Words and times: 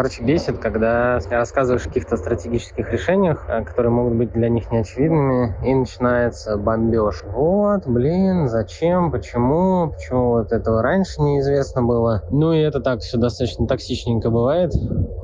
Короче, 0.00 0.22
бесит, 0.22 0.56
когда 0.56 1.20
рассказываешь 1.28 1.84
о 1.84 1.88
каких-то 1.88 2.16
стратегических 2.16 2.90
решениях, 2.90 3.44
э, 3.50 3.62
которые 3.62 3.92
могут 3.92 4.14
быть 4.14 4.32
для 4.32 4.48
них 4.48 4.72
неочевидными, 4.72 5.54
и 5.62 5.74
начинается 5.74 6.56
бомбеж. 6.56 7.22
Вот, 7.26 7.86
блин, 7.86 8.48
зачем, 8.48 9.12
почему, 9.12 9.90
почему 9.90 10.30
вот 10.30 10.52
этого 10.52 10.80
раньше 10.80 11.20
неизвестно 11.20 11.82
было. 11.82 12.22
Ну 12.30 12.54
и 12.54 12.60
это 12.60 12.80
так 12.80 13.00
все 13.00 13.18
достаточно 13.18 13.66
токсичненько 13.66 14.30
бывает. 14.30 14.72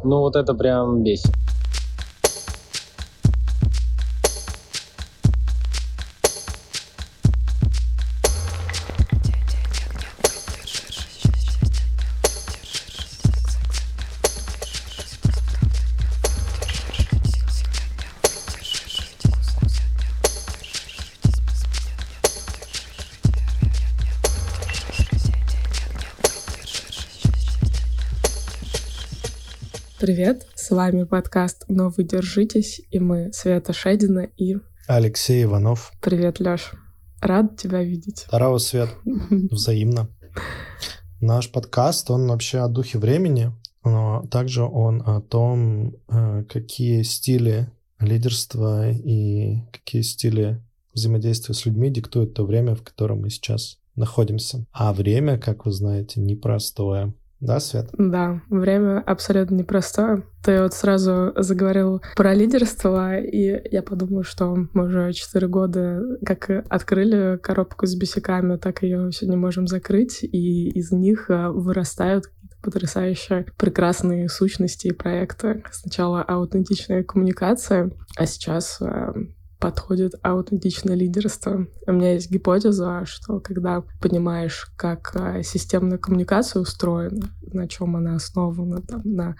Ну 0.04 0.18
вот 0.18 0.36
это 0.36 0.52
прям 0.52 1.02
бесит. 1.02 1.32
Вами 30.76 31.04
подкаст 31.04 31.64
«Но 31.68 31.88
вы 31.88 32.04
держитесь» 32.04 32.82
и 32.90 32.98
мы 32.98 33.32
Света 33.32 33.72
Шедина 33.72 34.28
и... 34.36 34.56
Алексей 34.86 35.42
Иванов. 35.44 35.90
Привет, 36.02 36.38
Лёш. 36.38 36.72
Рад 37.22 37.56
тебя 37.56 37.82
видеть. 37.82 38.26
Здорово, 38.28 38.58
Свет. 38.58 38.90
Взаимно. 39.50 40.10
Наш 41.22 41.50
подкаст, 41.50 42.10
он 42.10 42.28
вообще 42.28 42.58
о 42.58 42.68
духе 42.68 42.98
времени, 42.98 43.52
но 43.84 44.26
также 44.30 44.64
он 44.64 45.02
о 45.06 45.22
том, 45.22 45.94
э, 46.10 46.44
какие 46.44 47.00
стили 47.04 47.70
лидерства 47.98 48.90
и 48.90 49.62
какие 49.72 50.02
стили 50.02 50.60
взаимодействия 50.92 51.54
с 51.54 51.64
людьми 51.64 51.88
диктуют 51.88 52.34
то 52.34 52.44
время, 52.44 52.74
в 52.74 52.82
котором 52.82 53.22
мы 53.22 53.30
сейчас 53.30 53.78
находимся. 53.94 54.66
А 54.72 54.92
время, 54.92 55.38
как 55.38 55.64
вы 55.64 55.72
знаете, 55.72 56.20
непростое. 56.20 57.14
Да, 57.40 57.60
Свет? 57.60 57.90
Да, 57.98 58.40
время 58.48 59.02
абсолютно 59.04 59.56
непростое. 59.56 60.24
Ты 60.42 60.62
вот 60.62 60.72
сразу 60.72 61.32
заговорил 61.36 62.00
про 62.16 62.34
лидерство, 62.34 63.18
и 63.18 63.68
я 63.70 63.82
подумала, 63.82 64.24
что 64.24 64.56
мы 64.72 64.86
уже 64.86 65.12
четыре 65.12 65.48
года 65.48 66.00
как 66.24 66.48
открыли 66.70 67.36
коробку 67.36 67.86
с 67.86 67.94
бесиками, 67.94 68.56
так 68.56 68.82
ее 68.82 69.12
сегодня 69.12 69.38
можем 69.38 69.66
закрыть, 69.66 70.22
и 70.22 70.70
из 70.70 70.92
них 70.92 71.28
э, 71.28 71.48
вырастают 71.50 72.24
потрясающие, 72.62 73.46
прекрасные 73.56 74.28
сущности 74.28 74.88
и 74.88 74.92
проекты. 74.92 75.62
Сначала 75.70 76.22
аутентичная 76.22 77.04
коммуникация, 77.04 77.92
а 78.16 78.26
сейчас 78.26 78.80
э, 78.80 79.12
подходит 79.58 80.14
аутентичное 80.22 80.94
лидерство. 80.94 81.66
У 81.86 81.92
меня 81.92 82.12
есть 82.12 82.30
гипотеза, 82.30 83.02
что 83.06 83.40
когда 83.40 83.82
понимаешь, 84.00 84.70
как 84.76 85.12
а, 85.14 85.42
системная 85.42 85.98
коммуникация 85.98 86.60
устроена, 86.60 87.28
на 87.52 87.68
чем 87.68 87.96
она 87.96 88.16
основана, 88.16 88.82
там, 88.82 89.02
на 89.04 89.36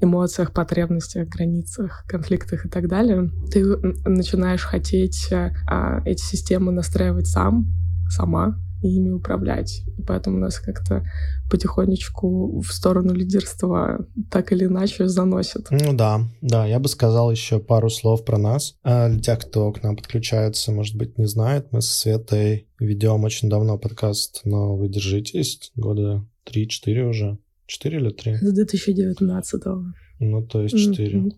эмоциях, 0.00 0.52
потребностях, 0.52 1.28
границах, 1.28 2.04
конфликтах 2.08 2.66
и 2.66 2.68
так 2.68 2.88
далее, 2.88 3.30
ты 3.50 3.64
начинаешь 4.04 4.64
хотеть 4.64 5.28
а, 5.32 6.00
эти 6.04 6.22
системы 6.22 6.72
настраивать 6.72 7.28
сам, 7.28 7.66
сама, 8.08 8.56
и 8.82 8.88
ими 8.88 9.10
управлять. 9.10 9.82
И 9.98 10.02
поэтому 10.02 10.38
нас 10.38 10.58
как-то 10.58 11.04
потихонечку 11.50 12.60
в 12.60 12.72
сторону 12.72 13.12
лидерства 13.12 14.06
так 14.30 14.52
или 14.52 14.64
иначе 14.64 15.08
заносит. 15.08 15.68
Ну 15.70 15.92
да, 15.92 16.22
да, 16.40 16.66
я 16.66 16.78
бы 16.78 16.88
сказал 16.88 17.30
еще 17.30 17.58
пару 17.58 17.90
слов 17.90 18.24
про 18.24 18.38
нас. 18.38 18.74
А 18.82 19.08
для 19.08 19.20
тех, 19.20 19.40
кто 19.40 19.72
к 19.72 19.82
нам 19.82 19.96
подключается, 19.96 20.72
может 20.72 20.96
быть, 20.96 21.18
не 21.18 21.26
знает, 21.26 21.72
мы 21.72 21.82
с 21.82 21.90
Светой 21.90 22.68
ведем 22.78 23.24
очень 23.24 23.48
давно 23.48 23.78
подкаст, 23.78 24.40
но 24.44 24.76
вы 24.76 24.88
держитесь, 24.88 25.72
года 25.76 26.26
3-4 26.46 27.08
уже. 27.08 27.38
4 27.66 27.98
или 27.98 28.10
3? 28.10 28.36
С 28.36 28.52
2019 28.52 29.66
-го. 29.66 29.84
Ну, 30.20 30.46
то 30.46 30.62
есть 30.62 30.76
4. 30.76 31.18
Mm-hmm. 31.18 31.32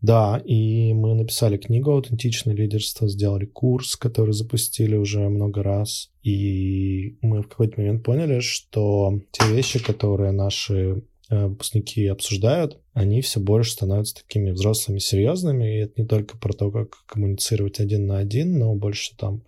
Да, 0.00 0.42
и 0.44 0.92
мы 0.94 1.14
написали 1.14 1.58
книгу 1.58 1.90
«Аутентичное 1.90 2.54
лидерство», 2.54 3.06
сделали 3.08 3.44
курс, 3.44 3.96
который 3.96 4.32
запустили 4.32 4.96
уже 4.96 5.28
много 5.28 5.62
раз. 5.62 6.10
И 6.22 7.16
мы 7.20 7.42
в 7.42 7.48
какой-то 7.48 7.80
момент 7.80 8.02
поняли, 8.02 8.40
что 8.40 9.20
те 9.30 9.46
вещи, 9.54 9.78
которые 9.78 10.32
наши 10.32 11.02
Э, 11.30 11.46
выпускники 11.46 12.06
обсуждают, 12.06 12.78
они 12.94 13.20
все 13.20 13.40
больше 13.40 13.72
становятся 13.72 14.14
такими 14.14 14.52
взрослыми, 14.52 14.98
серьезными. 14.98 15.64
И 15.64 15.80
это 15.82 16.00
не 16.00 16.06
только 16.06 16.38
про 16.38 16.52
то, 16.52 16.70
как 16.70 17.04
коммуницировать 17.06 17.80
один 17.80 18.06
на 18.06 18.18
один, 18.18 18.58
но 18.58 18.74
больше 18.74 19.16
там 19.16 19.42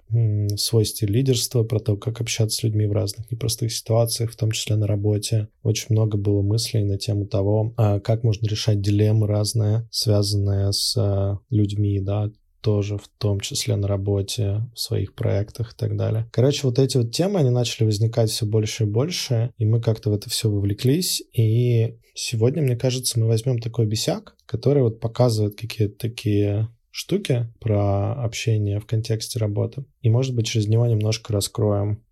свой 0.57 0.85
стиль 0.85 1.13
лидерства, 1.13 1.63
про 1.63 1.79
то, 1.79 1.97
как 1.97 2.21
общаться 2.21 2.59
с 2.59 2.63
людьми 2.65 2.87
в 2.87 2.93
разных 2.93 3.31
непростых 3.31 3.73
ситуациях, 3.73 4.33
в 4.33 4.37
том 4.37 4.51
числе 4.51 4.77
на 4.77 4.87
работе. 4.87 5.49
Очень 5.63 5.87
много 5.91 6.19
было 6.19 6.43
мыслей 6.43 6.83
на 6.83 6.99
тему 6.99 7.27
того, 7.27 7.73
а, 7.77 8.01
как 8.01 8.25
можно 8.25 8.47
решать 8.47 8.81
дилеммы 8.81 9.27
разные, 9.27 9.89
связанные 9.91 10.73
с 10.73 10.97
э, 10.97 11.39
людьми, 11.51 12.01
да, 12.01 12.31
тоже, 12.67 12.99
в 12.99 13.07
том 13.07 13.39
числе 13.39 13.77
на 13.77 13.87
работе, 13.87 14.69
в 14.75 14.81
своих 14.81 15.15
проектах 15.15 15.73
и 15.73 15.77
так 15.77 15.97
далее. 15.97 16.29
Короче, 16.33 16.67
вот 16.67 16.81
эти 16.81 16.97
вот 16.97 17.13
темы, 17.13 17.39
они 17.39 17.51
начали 17.51 17.85
возникать 17.85 18.29
все 18.29 18.45
больше 18.45 18.83
и 18.83 18.87
больше, 18.89 19.53
и 19.57 19.65
мы 19.65 19.81
как-то 19.81 20.11
в 20.11 20.15
это 20.15 20.29
все 20.31 20.51
вовлеклись, 20.51 21.23
и 21.33 22.01
сегодня, 22.15 22.65
мне 22.65 22.75
кажется, 22.75 23.21
мы 23.21 23.29
возьмем 23.29 23.61
такой 23.61 23.87
бесяк, 23.87 24.35
который 24.47 24.83
вот 24.83 24.99
показывает 24.99 25.55
какие-то 25.55 25.97
такие 25.97 26.69
штуки 26.91 27.47
про 27.61 28.15
общение 28.15 28.81
в 28.81 28.87
контексте 28.87 29.39
работы. 29.39 29.85
И, 30.01 30.11
может 30.11 30.35
быть, 30.35 30.49
через 30.49 30.67
него 30.67 30.89
немножко 30.89 31.33
раскроем, 31.33 32.03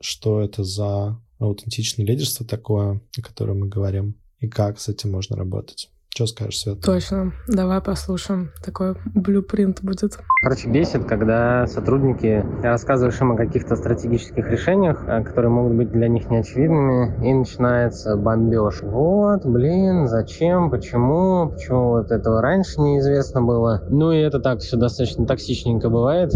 что 0.00 0.40
это 0.40 0.62
за 0.62 1.20
аутентичное 1.40 2.06
лидерство 2.06 2.46
такое, 2.46 3.00
о 3.18 3.22
котором 3.22 3.58
мы 3.58 3.66
говорим, 3.66 4.14
и 4.38 4.46
как 4.46 4.78
с 4.78 4.88
этим 4.88 5.10
можно 5.10 5.34
работать. 5.34 5.90
Что 6.16 6.24
скажешь, 6.24 6.60
Света? 6.60 6.80
Точно. 6.80 7.32
Давай 7.46 7.82
послушаем. 7.82 8.50
Такой 8.64 8.94
блюпринт 9.14 9.82
будет. 9.82 10.18
Короче, 10.42 10.70
бесит, 10.70 11.04
когда 11.04 11.66
сотрудники 11.66 12.42
рассказываешь 12.62 13.20
им 13.20 13.32
о 13.32 13.36
каких-то 13.36 13.76
стратегических 13.76 14.50
решениях, 14.50 15.04
э, 15.06 15.22
которые 15.22 15.50
могут 15.50 15.74
быть 15.74 15.92
для 15.92 16.08
них 16.08 16.30
неочевидными, 16.30 17.22
и 17.22 17.34
начинается 17.34 18.16
бомбеж. 18.16 18.80
Вот, 18.80 19.44
блин, 19.44 20.08
зачем, 20.08 20.70
почему, 20.70 21.50
почему 21.50 21.90
вот 21.90 22.10
этого 22.10 22.40
раньше 22.40 22.80
неизвестно 22.80 23.42
было. 23.42 23.82
Ну 23.90 24.10
и 24.10 24.16
это 24.16 24.40
так 24.40 24.60
все 24.60 24.78
достаточно 24.78 25.26
токсичненько 25.26 25.90
бывает. 25.90 26.32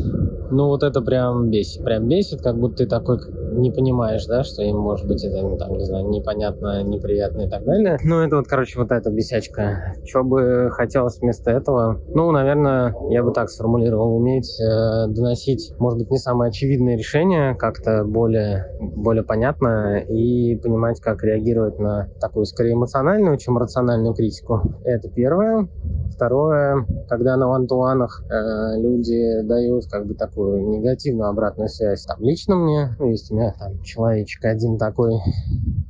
Ну 0.50 0.66
вот 0.66 0.82
это 0.82 1.00
прям 1.00 1.48
бесит. 1.48 1.82
Прям 1.82 2.06
бесит, 2.06 2.42
как 2.42 2.58
будто 2.58 2.84
ты 2.84 2.86
такой 2.86 3.18
не 3.52 3.70
понимаешь, 3.70 4.26
да, 4.26 4.44
что 4.44 4.62
им 4.62 4.76
может 4.76 5.06
быть 5.06 5.24
это, 5.24 5.42
ну, 5.42 5.56
там, 5.56 5.76
не 5.76 5.84
знаю, 5.84 6.08
непонятно, 6.08 6.82
неприятно 6.82 7.42
и 7.42 7.48
так 7.48 7.64
далее. 7.64 7.98
Ну 8.04 8.20
это 8.20 8.36
вот, 8.36 8.46
короче, 8.46 8.78
вот 8.78 8.90
эта 8.92 9.10
бесячка 9.10 9.69
что 10.04 10.22
бы 10.24 10.70
хотелось 10.70 11.20
вместо 11.20 11.50
этого? 11.50 12.00
Ну, 12.08 12.30
наверное, 12.30 12.94
я 13.10 13.22
бы 13.22 13.32
так 13.32 13.50
сформулировал, 13.50 14.16
уметь 14.16 14.60
э, 14.60 15.06
доносить, 15.08 15.74
может 15.78 15.98
быть, 15.98 16.10
не 16.10 16.18
самые 16.18 16.48
очевидные 16.48 16.96
решения, 16.96 17.54
как-то 17.54 18.04
более, 18.04 18.66
более 18.80 19.24
понятно, 19.24 19.98
и 19.98 20.56
понимать, 20.56 21.00
как 21.00 21.22
реагировать 21.22 21.78
на 21.78 22.08
такую, 22.20 22.46
скорее, 22.46 22.74
эмоциональную, 22.74 23.36
чем 23.38 23.58
рациональную 23.58 24.14
критику. 24.14 24.62
Это 24.84 25.08
первое. 25.08 25.68
Второе, 26.14 26.86
когда 27.08 27.36
на 27.36 27.48
вантуанах 27.48 28.22
э, 28.30 28.80
люди 28.80 29.42
дают 29.42 29.86
как 29.90 30.06
бы 30.06 30.14
такую 30.14 30.68
негативную 30.68 31.30
обратную 31.30 31.68
связь, 31.68 32.04
там, 32.04 32.18
лично 32.20 32.56
мне, 32.56 32.94
ну, 32.98 33.08
есть 33.08 33.30
у 33.30 33.36
меня 33.36 33.54
там 33.58 33.80
человечек 33.82 34.44
один 34.44 34.76
такой, 34.78 35.14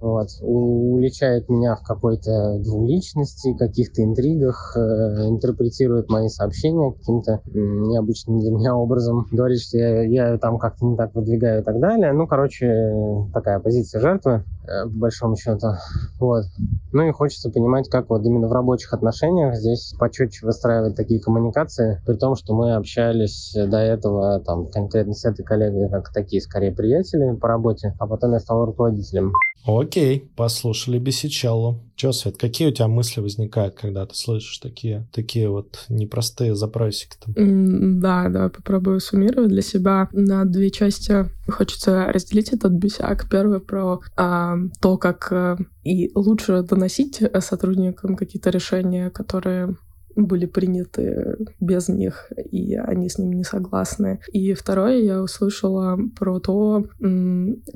вот, 0.01 0.29
уличает 0.41 1.49
меня 1.49 1.77
в 1.77 1.83
какой-то 1.83 2.59
двуличности, 2.59 3.57
каких-то 3.57 4.03
интригах, 4.03 4.75
э, 4.77 5.29
интерпретирует 5.29 6.09
мои 6.09 6.29
сообщения 6.29 6.93
каким-то 6.93 7.43
необычным 7.45 8.39
для 8.39 8.51
меня 8.51 8.75
образом, 8.75 9.27
говорит, 9.33 9.61
что 9.61 9.79
я, 9.79 10.03
я 10.03 10.39
там 10.39 10.59
как-то 10.59 10.87
не 10.87 10.97
так 10.97 11.15
выдвигаю 11.15 11.61
и 11.61 11.65
так 11.65 11.79
далее. 11.81 12.13
Ну, 12.13 12.27
короче, 12.27 13.29
такая 13.35 13.61
позиция 13.61 14.01
жертвы, 14.01 14.45
э, 14.65 14.85
по 14.85 14.91
большому 14.91 15.37
счету. 15.37 15.69
Вот. 16.19 16.45
Ну 16.93 17.03
и 17.03 17.13
хочется 17.13 17.51
понимать, 17.51 17.89
как 17.89 18.09
вот 18.09 18.25
именно 18.25 18.49
в 18.49 18.53
рабочих 18.53 18.95
отношениях 18.95 19.55
здесь 19.57 19.95
почетче 19.99 20.47
выстраивать 20.47 20.97
такие 20.97 21.21
коммуникации, 21.21 22.01
при 22.07 22.15
том, 22.15 22.37
что 22.37 22.55
мы 22.55 22.75
общались 22.75 23.53
до 23.55 23.79
этого 23.79 24.41
там 24.41 24.69
конкретно 24.69 25.13
с 25.13 25.25
этой 25.25 25.45
коллегой 25.45 25.91
как 25.91 26.13
такие 26.13 26.41
скорее 26.41 26.73
приятели 26.73 27.37
по 27.37 27.49
работе, 27.49 27.95
а 27.99 28.07
потом 28.07 28.33
я 28.33 28.41
стал 28.41 28.65
руководителем. 28.65 29.33
Окей, 29.67 30.31
послушали 30.37 30.99
Бесичеллу. 30.99 31.81
Че, 31.95 32.13
Свет, 32.13 32.39
какие 32.39 32.69
у 32.69 32.73
тебя 32.73 32.89
мысли 32.89 33.21
возникают, 33.21 33.75
когда 33.75 34.07
ты 34.07 34.15
слышишь 34.15 34.59
такие, 34.59 35.07
такие 35.13 35.51
вот 35.51 35.85
непростые 35.89 36.55
запросики? 36.55 37.17
Там? 37.21 38.01
Да, 38.01 38.29
да, 38.31 38.49
попробую 38.49 39.01
суммировать 39.01 39.51
для 39.51 39.63
себя. 39.63 40.09
На 40.13 40.45
две 40.47 40.71
части 40.71 41.27
хочется 41.47 42.07
разделить 42.07 42.53
этот 42.53 42.73
бесяк. 42.73 43.29
Первый 43.29 43.61
про 43.61 44.01
а, 44.17 44.57
то, 44.81 44.97
как 44.97 45.29
а, 45.31 45.59
и 45.85 46.11
лучше 46.15 46.63
доносить 46.63 47.21
сотрудникам 47.41 48.17
какие-то 48.17 48.51
решения, 48.51 49.11
которые 49.11 49.77
были 50.17 50.47
приняты 50.47 51.37
без 51.61 51.89
них, 51.89 52.33
и 52.51 52.75
они 52.75 53.09
с 53.09 53.19
ними 53.19 53.37
не 53.37 53.45
согласны. 53.45 54.21
И 54.33 54.55
второе, 54.55 54.99
я 55.03 55.23
услышала 55.23 55.99
про 56.19 56.41
то, 56.41 56.85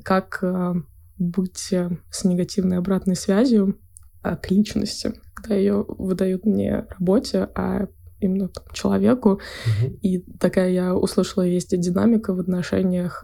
как 0.03 0.39
а, 0.43 0.77
быть 1.19 1.73
э, 1.73 1.91
с 2.11 2.25
негативной 2.25 2.79
обратной 2.79 3.17
связью 3.17 3.79
а, 4.23 4.37
к 4.37 4.51
личности, 4.51 5.13
когда 5.35 5.55
ее 5.55 5.85
выдают 5.87 6.45
не 6.47 6.87
работе, 6.99 7.49
а 7.55 7.89
именно 8.21 8.49
там, 8.49 8.65
человеку. 8.73 9.33
Угу. 9.33 9.99
И 10.03 10.21
такая 10.39 10.71
я 10.71 10.95
услышала, 10.95 11.43
есть 11.43 11.79
динамика 11.79 12.33
в 12.33 12.41
отношениях, 12.41 13.23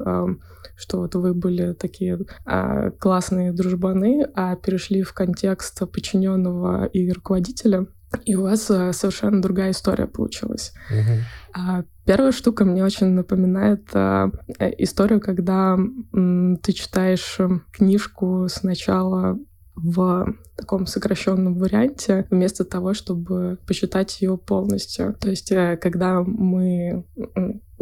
что 0.77 0.99
вот 0.99 1.15
вы 1.15 1.33
были 1.33 1.73
такие 1.73 2.19
а, 2.45 2.91
классные 2.91 3.53
дружбаны, 3.53 4.27
а 4.35 4.57
перешли 4.57 5.03
в 5.03 5.15
контекст 5.15 5.81
подчиненного 5.91 6.87
и 6.87 7.11
руководителя. 7.11 7.87
И 8.25 8.35
у 8.35 8.43
вас 8.43 8.65
совершенно 8.65 9.41
другая 9.41 9.71
история 9.71 10.07
получилась. 10.07 10.73
Угу. 10.91 11.19
А 11.55 11.85
первая 12.11 12.33
штука 12.33 12.65
мне 12.65 12.83
очень 12.83 13.07
напоминает 13.11 13.89
а, 13.95 14.33
историю, 14.79 15.21
когда 15.21 15.79
м, 16.13 16.57
ты 16.61 16.73
читаешь 16.73 17.39
книжку 17.71 18.49
сначала 18.49 19.39
в 19.77 20.35
таком 20.61 20.87
сокращенном 20.87 21.59
варианте, 21.59 22.27
вместо 22.31 22.65
того, 22.65 22.95
чтобы 22.95 23.59
почитать 23.67 24.21
ее 24.21 24.37
полностью. 24.37 25.17
То 25.21 25.31
есть, 25.31 25.51
э, 25.53 25.77
когда 25.77 26.21
мы 26.23 27.05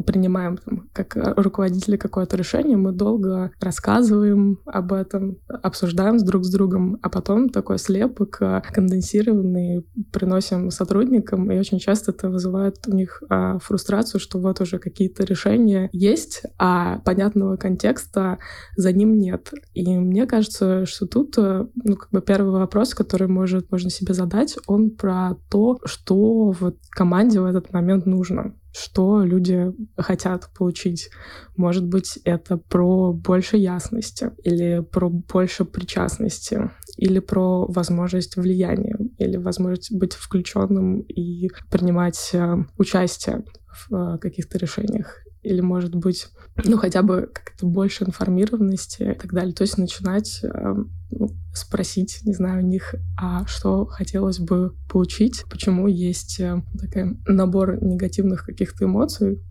принимаем 0.03 0.57
там, 0.59 0.89
как 0.93 1.17
руководители 1.37 1.97
какое-то 1.97 2.37
решение, 2.37 2.77
мы 2.77 2.93
долго 2.93 3.51
рассказываем 3.61 4.61
об 4.65 4.93
этом, 4.93 5.39
обсуждаем 5.49 6.19
с 6.19 6.23
друг 6.23 6.45
с 6.45 6.51
другом, 6.51 6.99
а 7.03 7.09
потом 7.09 7.49
такой 7.49 7.79
слепок 7.79 8.39
э, 8.41 8.63
конденсированный 8.73 9.87
приносим 10.13 10.71
сотрудникам, 10.71 11.51
и 11.51 11.59
очень 11.59 11.79
часто 11.79 12.13
это 12.13 12.31
вызывает 12.31 12.77
у 12.87 12.95
них 12.95 13.23
а, 13.29 13.59
фрустрацию, 13.59 14.21
что 14.21 14.39
вот 14.39 14.61
уже 14.61 14.79
какие-то 14.79 15.25
решения 15.25 15.89
есть, 15.93 16.43
а 16.59 16.99
понятного 17.01 17.57
контекста 17.57 18.39
за 18.77 18.93
ним 18.93 19.19
нет. 19.19 19.53
И 19.75 19.97
мне 19.97 20.27
кажется, 20.27 20.87
что 20.87 21.07
тут 21.07 21.37
э, 21.39 21.67
ну, 21.75 21.97
как 21.97 22.11
бы 22.11 22.21
первый 22.21 22.53
вопрос, 22.69 22.95
который 22.95 23.29
может, 23.29 23.73
можно 23.73 23.91
себе 23.91 24.15
задать, 24.15 24.59
он 24.67 24.91
про 24.91 25.37
то, 25.51 25.81
что 25.85 26.51
вот 26.51 26.77
команде 26.91 27.41
в 27.41 27.47
этот 27.47 27.73
момент 27.73 28.07
нужно 28.07 28.55
что 28.71 29.25
люди 29.25 29.73
хотят 29.97 30.51
получить. 30.57 31.11
Может 31.57 31.85
быть, 31.87 32.19
это 32.25 32.59
про 32.59 33.13
больше 33.13 33.57
ясности, 33.57 34.31
или 34.45 34.81
про 34.81 35.09
больше 35.09 35.65
причастности, 35.65 36.71
или 36.97 37.19
про 37.19 37.67
возможность 37.67 38.37
влияния, 38.37 38.97
или 39.19 39.37
возможность 39.37 39.93
быть 39.93 40.13
включенным 40.13 41.01
и 41.01 41.49
принимать 41.71 42.31
э, 42.35 42.57
участие 42.77 43.43
в 43.67 43.95
э, 43.95 44.19
каких-то 44.19 44.59
решениях 44.59 45.25
или, 45.43 45.61
может 45.61 45.95
быть, 45.95 46.29
ну, 46.65 46.77
хотя 46.77 47.03
бы 47.03 47.31
как-то 47.33 47.67
больше 47.67 48.05
информированности 48.05 49.03
и 49.03 49.15
так 49.15 49.33
далее. 49.33 49.55
То 49.55 49.63
есть 49.63 49.79
начинать 49.79 50.41
э, 50.43 50.75
ну, 51.11 51.29
спросить, 51.55 52.21
не 52.25 52.35
знаю, 52.35 52.65
у 52.65 52.67
них, 52.67 52.95
а 53.17 53.47
что 53.47 53.87
хотелось 53.87 54.39
бы 54.39 54.75
получить, 54.89 55.45
почему 55.51 55.87
есть 55.87 56.41
э, 56.41 56.63
такой 56.79 57.19
набор 57.27 57.83
негативных 57.83 58.45
каких-то 58.45 58.85
эмоций, 58.85 59.43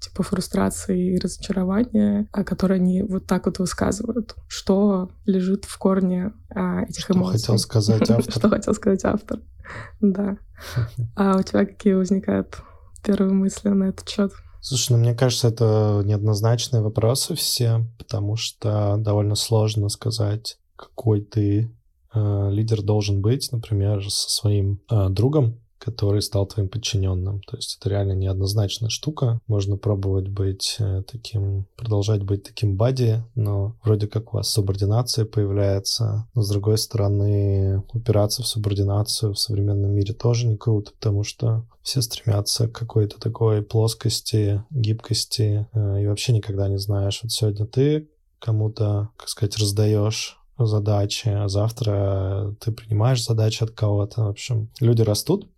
типа 0.00 0.22
фрустрации 0.22 1.14
и 1.14 1.18
разочарования, 1.18 2.28
которые 2.32 2.76
они 2.76 3.02
вот 3.02 3.26
так 3.26 3.46
вот 3.46 3.58
высказывают. 3.58 4.34
Что 4.48 5.10
лежит 5.24 5.64
в 5.64 5.78
корне 5.78 6.32
а, 6.50 6.82
этих 6.82 7.04
что 7.04 7.14
эмоций? 7.14 7.38
Что 7.38 7.52
хотел 7.52 7.58
сказать 7.58 8.10
автор. 8.10 8.32
Что 8.32 8.48
хотел 8.48 8.74
сказать 8.74 9.04
автор, 9.04 9.40
да. 10.00 10.38
А 11.16 11.38
у 11.38 11.42
тебя 11.42 11.64
какие 11.64 11.94
возникают 11.94 12.62
первые 13.04 13.32
мысли 13.32 13.68
на 13.68 13.84
этот 13.84 14.08
счет? 14.08 14.32
Слушай, 14.68 14.92
ну 14.92 14.98
мне 14.98 15.14
кажется, 15.14 15.48
это 15.48 16.02
неоднозначные 16.04 16.82
вопросы 16.82 17.34
все, 17.34 17.86
потому 17.96 18.36
что 18.36 18.96
довольно 18.98 19.34
сложно 19.34 19.88
сказать, 19.88 20.58
какой 20.76 21.22
ты 21.22 21.74
э, 22.12 22.48
лидер 22.50 22.82
должен 22.82 23.22
быть, 23.22 23.50
например, 23.50 24.02
со 24.10 24.28
своим 24.28 24.82
э, 24.90 25.08
другом, 25.08 25.58
который 25.88 26.20
стал 26.20 26.46
твоим 26.46 26.68
подчиненным. 26.68 27.40
То 27.42 27.56
есть 27.56 27.78
это 27.80 27.88
реально 27.88 28.12
неоднозначная 28.12 28.90
штука. 28.90 29.40
Можно 29.46 29.78
пробовать 29.78 30.28
быть 30.28 30.76
э, 30.78 31.02
таким, 31.10 31.66
продолжать 31.76 32.22
быть 32.22 32.42
таким 32.42 32.76
бади, 32.76 33.22
но 33.34 33.74
вроде 33.82 34.06
как 34.06 34.34
у 34.34 34.36
вас 34.36 34.50
субординация 34.50 35.24
появляется. 35.24 36.28
Но 36.34 36.42
с 36.42 36.50
другой 36.50 36.76
стороны, 36.76 37.82
упираться 37.94 38.42
в 38.42 38.46
субординацию 38.46 39.32
в 39.32 39.38
современном 39.38 39.92
мире 39.92 40.12
тоже 40.12 40.46
не 40.46 40.58
круто, 40.58 40.92
потому 40.92 41.24
что 41.24 41.64
все 41.82 42.02
стремятся 42.02 42.68
к 42.68 42.72
какой-то 42.72 43.18
такой 43.18 43.62
плоскости, 43.62 44.62
гибкости, 44.70 45.66
э, 45.72 46.02
и 46.02 46.06
вообще 46.06 46.34
никогда 46.34 46.68
не 46.68 46.78
знаешь. 46.78 47.20
Вот 47.22 47.32
сегодня 47.32 47.64
ты 47.64 48.08
кому-то, 48.38 49.08
как 49.16 49.28
сказать, 49.30 49.56
раздаешь 49.56 50.38
задачи, 50.58 51.28
а 51.28 51.48
завтра 51.48 52.54
ты 52.60 52.72
принимаешь 52.72 53.24
задачи 53.24 53.62
от 53.62 53.70
кого-то. 53.70 54.24
В 54.24 54.28
общем, 54.28 54.68
люди 54.80 55.02
растут, 55.02 55.48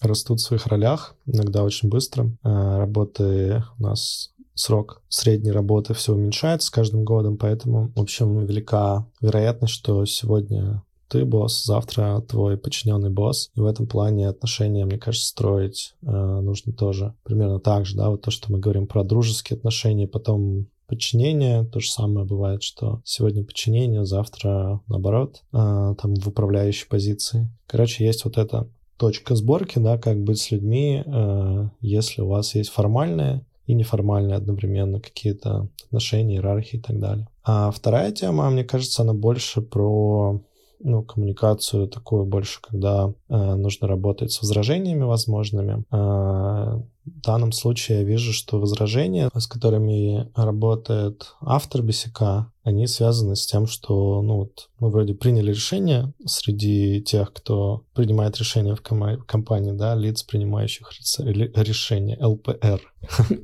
растут 0.00 0.40
в 0.40 0.44
своих 0.44 0.66
ролях, 0.66 1.14
иногда 1.26 1.64
очень 1.64 1.88
быстро. 1.88 2.30
А, 2.42 2.78
работы 2.78 3.64
у 3.78 3.82
нас 3.82 4.30
срок 4.54 5.02
средней 5.08 5.52
работы 5.52 5.94
все 5.94 6.14
уменьшается 6.14 6.66
с 6.68 6.70
каждым 6.70 7.04
годом, 7.04 7.36
поэтому, 7.36 7.92
в 7.94 8.00
общем, 8.00 8.44
велика 8.44 9.06
вероятность, 9.20 9.74
что 9.74 10.04
сегодня 10.04 10.82
ты 11.08 11.24
босс, 11.24 11.64
завтра 11.64 12.20
твой 12.28 12.58
подчиненный 12.58 13.10
босс. 13.10 13.50
И 13.54 13.60
в 13.60 13.64
этом 13.64 13.86
плане 13.86 14.28
отношения, 14.28 14.84
мне 14.84 14.98
кажется, 14.98 15.28
строить 15.28 15.94
э, 16.02 16.06
нужно 16.06 16.72
тоже 16.72 17.14
примерно 17.24 17.60
так 17.60 17.86
же, 17.86 17.96
да, 17.96 18.10
вот 18.10 18.22
то, 18.22 18.30
что 18.30 18.52
мы 18.52 18.58
говорим 18.58 18.86
про 18.86 19.04
дружеские 19.04 19.56
отношения, 19.56 20.06
потом 20.06 20.66
подчинение, 20.86 21.64
то 21.64 21.80
же 21.80 21.90
самое 21.90 22.26
бывает, 22.26 22.62
что 22.62 23.00
сегодня 23.04 23.44
подчинение, 23.44 24.04
завтра 24.04 24.80
наоборот, 24.86 25.42
э, 25.52 25.94
там 26.00 26.14
в 26.14 26.28
управляющей 26.28 26.86
позиции. 26.88 27.50
Короче, 27.66 28.04
есть 28.04 28.24
вот 28.24 28.38
это 28.38 28.68
точка 28.98 29.34
сборки, 29.34 29.78
да, 29.78 29.96
как 29.96 30.22
быть 30.22 30.40
с 30.40 30.50
людьми, 30.50 31.02
э, 31.04 31.68
если 31.80 32.20
у 32.20 32.28
вас 32.28 32.54
есть 32.54 32.70
формальные 32.70 33.44
и 33.66 33.74
неформальные 33.74 34.36
одновременно 34.36 35.00
какие-то 35.00 35.68
отношения, 35.86 36.36
иерархии 36.36 36.78
и 36.78 36.82
так 36.82 36.98
далее. 36.98 37.28
А 37.44 37.70
вторая 37.70 38.12
тема, 38.12 38.50
мне 38.50 38.64
кажется, 38.64 39.02
она 39.02 39.14
больше 39.14 39.62
про 39.62 40.42
ну, 40.80 41.02
коммуникацию 41.02 41.88
такую 41.88 42.24
больше, 42.24 42.60
когда 42.60 43.12
э, 43.28 43.54
нужно 43.54 43.88
работать 43.88 44.32
с 44.32 44.40
возражениями 44.40 45.04
возможными. 45.04 45.84
Э, 45.90 46.80
в 47.08 47.20
данном 47.20 47.52
случае 47.52 47.98
я 47.98 48.04
вижу, 48.04 48.32
что 48.32 48.58
возражения, 48.58 49.30
с 49.34 49.46
которыми 49.46 50.30
работает 50.34 51.34
автор 51.40 51.82
бесика, 51.82 52.52
они 52.68 52.86
связаны 52.86 53.34
с 53.34 53.46
тем, 53.46 53.66
что 53.66 54.20
ну, 54.22 54.36
вот, 54.36 54.68
мы 54.78 54.90
вроде 54.90 55.14
приняли 55.14 55.50
решение 55.50 56.12
среди 56.26 57.00
тех, 57.00 57.32
кто 57.32 57.84
принимает 57.94 58.36
решения 58.38 58.74
в 58.74 58.82
ком- 58.82 59.22
компании, 59.26 59.72
да, 59.72 59.94
лиц, 59.94 60.22
принимающих 60.22 60.92
решения, 60.92 62.18
ЛПР. 62.20 62.80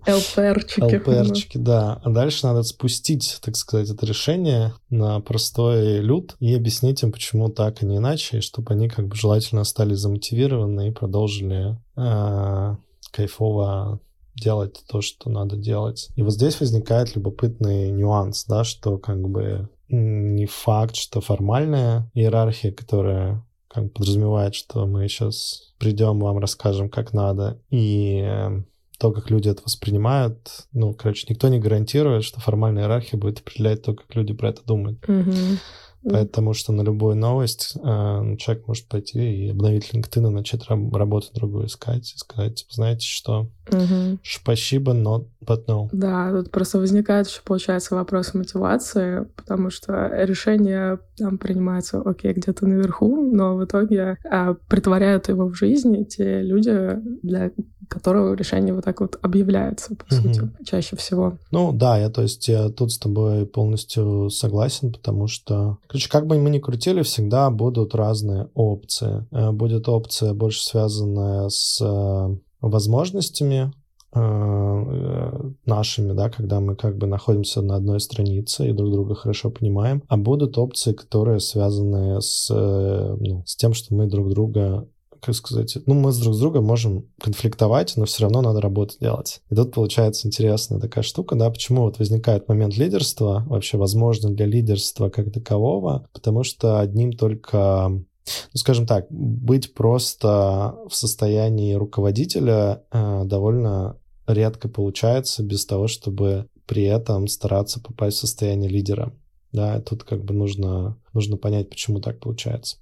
ЛПРчики. 0.07 0.97
ЛПРчики, 0.97 1.59
да. 1.59 2.01
А 2.05 2.11
дальше 2.11 2.47
надо 2.47 2.63
спустить, 2.65 3.39
так 3.43 3.57
сказать, 3.57 3.89
это 3.89 4.05
решение 4.05 4.75
на 4.91 5.21
простой 5.21 6.01
люд 6.01 6.37
и 6.41 6.55
объяснить 6.55 7.03
им, 7.03 7.11
почему 7.11 7.49
так, 7.49 7.83
а 7.83 7.87
не 7.87 7.97
иначе, 7.97 8.43
чтобы 8.43 8.75
они 8.75 8.89
как 8.89 9.09
бы 9.09 9.17
желательно 9.17 9.63
остались 9.63 9.99
замотивированы 9.99 10.89
и 10.89 10.93
продолжили 10.93 11.79
а, 11.97 12.77
кайфово 13.15 14.01
делать 14.35 14.83
то, 14.89 15.01
что 15.01 15.31
надо 15.31 15.57
делать. 15.57 16.09
И 16.17 16.23
вот 16.23 16.33
здесь 16.33 16.59
возникает 16.61 17.15
любопытный 17.15 17.91
нюанс, 17.91 18.45
да, 18.47 18.65
что 18.65 18.99
как 18.99 19.21
бы 19.29 19.69
не 19.89 20.47
факт, 20.47 20.97
что 20.97 21.21
формальная 21.21 22.11
иерархия, 22.15 22.73
которая 22.73 23.45
как 23.69 23.85
бы 23.85 23.91
подразумевает, 23.91 24.55
что 24.55 24.87
мы 24.87 25.09
сейчас 25.09 25.73
придем, 25.79 26.19
вам 26.21 26.39
расскажем, 26.39 26.89
как 26.89 27.13
надо, 27.13 27.61
и 27.71 28.23
э, 28.25 28.63
то, 28.99 29.13
как 29.13 29.31
люди 29.31 29.49
это 29.49 29.63
воспринимают, 29.65 30.67
ну, 30.73 30.95
короче, 30.95 31.27
никто 31.29 31.49
не 31.49 31.59
гарантирует, 31.59 32.25
что 32.25 32.41
формальная 32.41 32.85
иерархия 32.85 33.19
будет 33.19 33.41
определять 33.41 33.83
то, 33.83 33.95
как 33.95 34.15
люди 34.15 34.33
про 34.33 34.51
это 34.51 34.65
думают. 34.65 35.01
Mm-hmm. 35.01 35.59
Потому 36.05 36.53
что 36.53 36.73
на 36.73 36.83
любую 36.83 37.17
новость 37.17 37.75
э, 37.77 38.37
человек 38.39 38.67
может 38.67 38.89
пойти 38.89 39.47
и 39.47 39.51
обновить 39.51 39.91
LinkedIn 39.93 40.27
и 40.27 40.31
начать 40.31 40.69
раб- 40.69 40.95
работу 40.95 41.29
другую 41.35 41.67
искать 41.67 42.13
и 42.13 42.19
сказать, 42.19 42.57
типа, 42.57 42.75
знаете 42.75 43.07
что, 43.07 43.49
Мгм. 43.71 44.21
спасибо, 44.23 44.93
но 44.93 45.27
but 45.45 45.67
no. 45.67 45.89
Да, 45.93 46.31
тут 46.31 46.51
просто 46.51 46.79
возникает 46.79 47.29
еще, 47.29 47.41
получается, 47.45 47.95
вопрос 47.95 48.35
мотивации, 48.35 49.27
потому 49.37 49.71
что 49.71 50.11
решение 50.25 50.99
там 51.17 51.39
принимается, 51.39 52.01
окей, 52.01 52.33
где-то 52.33 52.67
наверху, 52.67 53.31
но 53.33 53.57
в 53.57 53.65
итоге 53.65 54.19
а, 54.31 54.55
притворяют 54.69 55.29
его 55.29 55.47
в 55.47 55.55
жизни 55.55 56.05
те 56.05 56.43
люди, 56.43 56.99
для 57.23 57.51
которого 57.89 58.35
решение 58.35 58.75
вот 58.75 58.85
так 58.85 59.01
вот 59.01 59.19
объявляется, 59.23 59.95
по 59.97 60.15
Мгм. 60.15 60.23
сути, 60.35 60.51
чаще 60.65 60.97
всего. 60.97 61.39
Ну 61.51 61.73
да, 61.73 61.99
я 61.99 62.09
то 62.11 62.23
есть 62.23 62.49
я 62.49 62.69
тут 62.69 62.93
с 62.93 62.99
тобой 62.99 63.47
полностью 63.47 64.31
согласен, 64.31 64.93
потому 64.93 65.27
что, 65.27 65.79
короче, 65.87 66.09
как 66.09 66.27
бы 66.27 66.39
мы 66.39 66.51
ни 66.51 66.59
крутили, 66.59 67.03
всегда 67.03 67.51
будут 67.51 67.95
разные 67.95 68.49
опции. 68.55 69.27
Э, 69.31 69.51
Будет 69.53 69.89
опция 69.89 70.35
больше 70.35 70.63
связанная 70.65 71.49
с 71.49 71.81
э, 71.81 72.37
возможностями 72.61 73.73
э, 74.15 75.51
нашими, 75.67 76.13
да, 76.13 76.31
когда 76.31 76.61
мы 76.61 76.77
как 76.77 76.97
бы 76.97 77.07
находимся 77.07 77.63
на 77.63 77.77
одной 77.77 78.01
странице 78.01 78.69
и 78.69 78.73
друг 78.73 78.91
друга 78.93 79.15
хорошо 79.15 79.51
понимаем, 79.51 80.03
а 80.09 80.17
будут 80.17 80.59
опции, 80.59 80.93
которые 80.93 81.41
связаны 81.41 82.21
с, 82.21 82.49
ну, 82.51 83.43
с 83.47 83.57
тем, 83.57 83.75
что 83.75 83.95
мы 83.95 84.07
друг 84.07 84.31
друга 84.31 84.87
как 85.25 85.35
сказать, 85.35 85.77
ну, 85.87 85.95
мы 85.95 86.13
с 86.13 86.19
друг 86.19 86.35
с 86.35 86.39
другом 86.39 86.65
можем 86.65 87.07
конфликтовать, 87.21 87.95
но 87.97 88.05
все 88.05 88.23
равно 88.23 88.43
надо 88.43 88.61
работу 88.61 88.95
делать. 89.01 89.41
И 89.51 89.55
тут 89.55 89.73
получается 89.73 90.27
интересная 90.27 90.81
такая 90.81 91.03
штука, 91.03 91.35
да, 91.35 91.51
почему 91.51 91.83
вот 91.83 91.99
возникает 91.99 92.49
момент 92.49 92.77
лидерства, 92.77 93.45
вообще 93.47 93.79
возможно 93.79 94.31
для 94.31 94.47
лидерства 94.47 95.09
как 95.09 95.33
такового, 95.33 96.09
потому 96.13 96.45
что 96.45 96.81
одним 96.81 97.13
только 97.13 98.05
ну, 98.53 98.59
скажем 98.59 98.87
так, 98.87 99.07
быть 99.11 99.75
просто 99.75 100.77
в 100.89 100.95
состоянии 100.95 101.75
руководителя 101.75 102.83
э, 102.91 103.23
довольно 103.25 103.99
редко 104.27 104.69
получается 104.69 105.43
без 105.43 105.67
того, 105.67 105.89
чтобы 105.89 106.49
при 106.67 106.85
этом 106.85 107.27
стараться 107.27 107.81
попасть 107.81 108.17
в 108.17 108.21
состояние 108.21 108.71
лидера. 108.71 109.13
Да, 109.53 109.81
тут 109.81 110.05
как 110.05 110.25
бы 110.25 110.35
нужно, 110.35 110.99
нужно 111.13 111.37
понять, 111.37 111.69
почему 111.69 112.01
так 112.01 112.19
получается. 112.19 112.79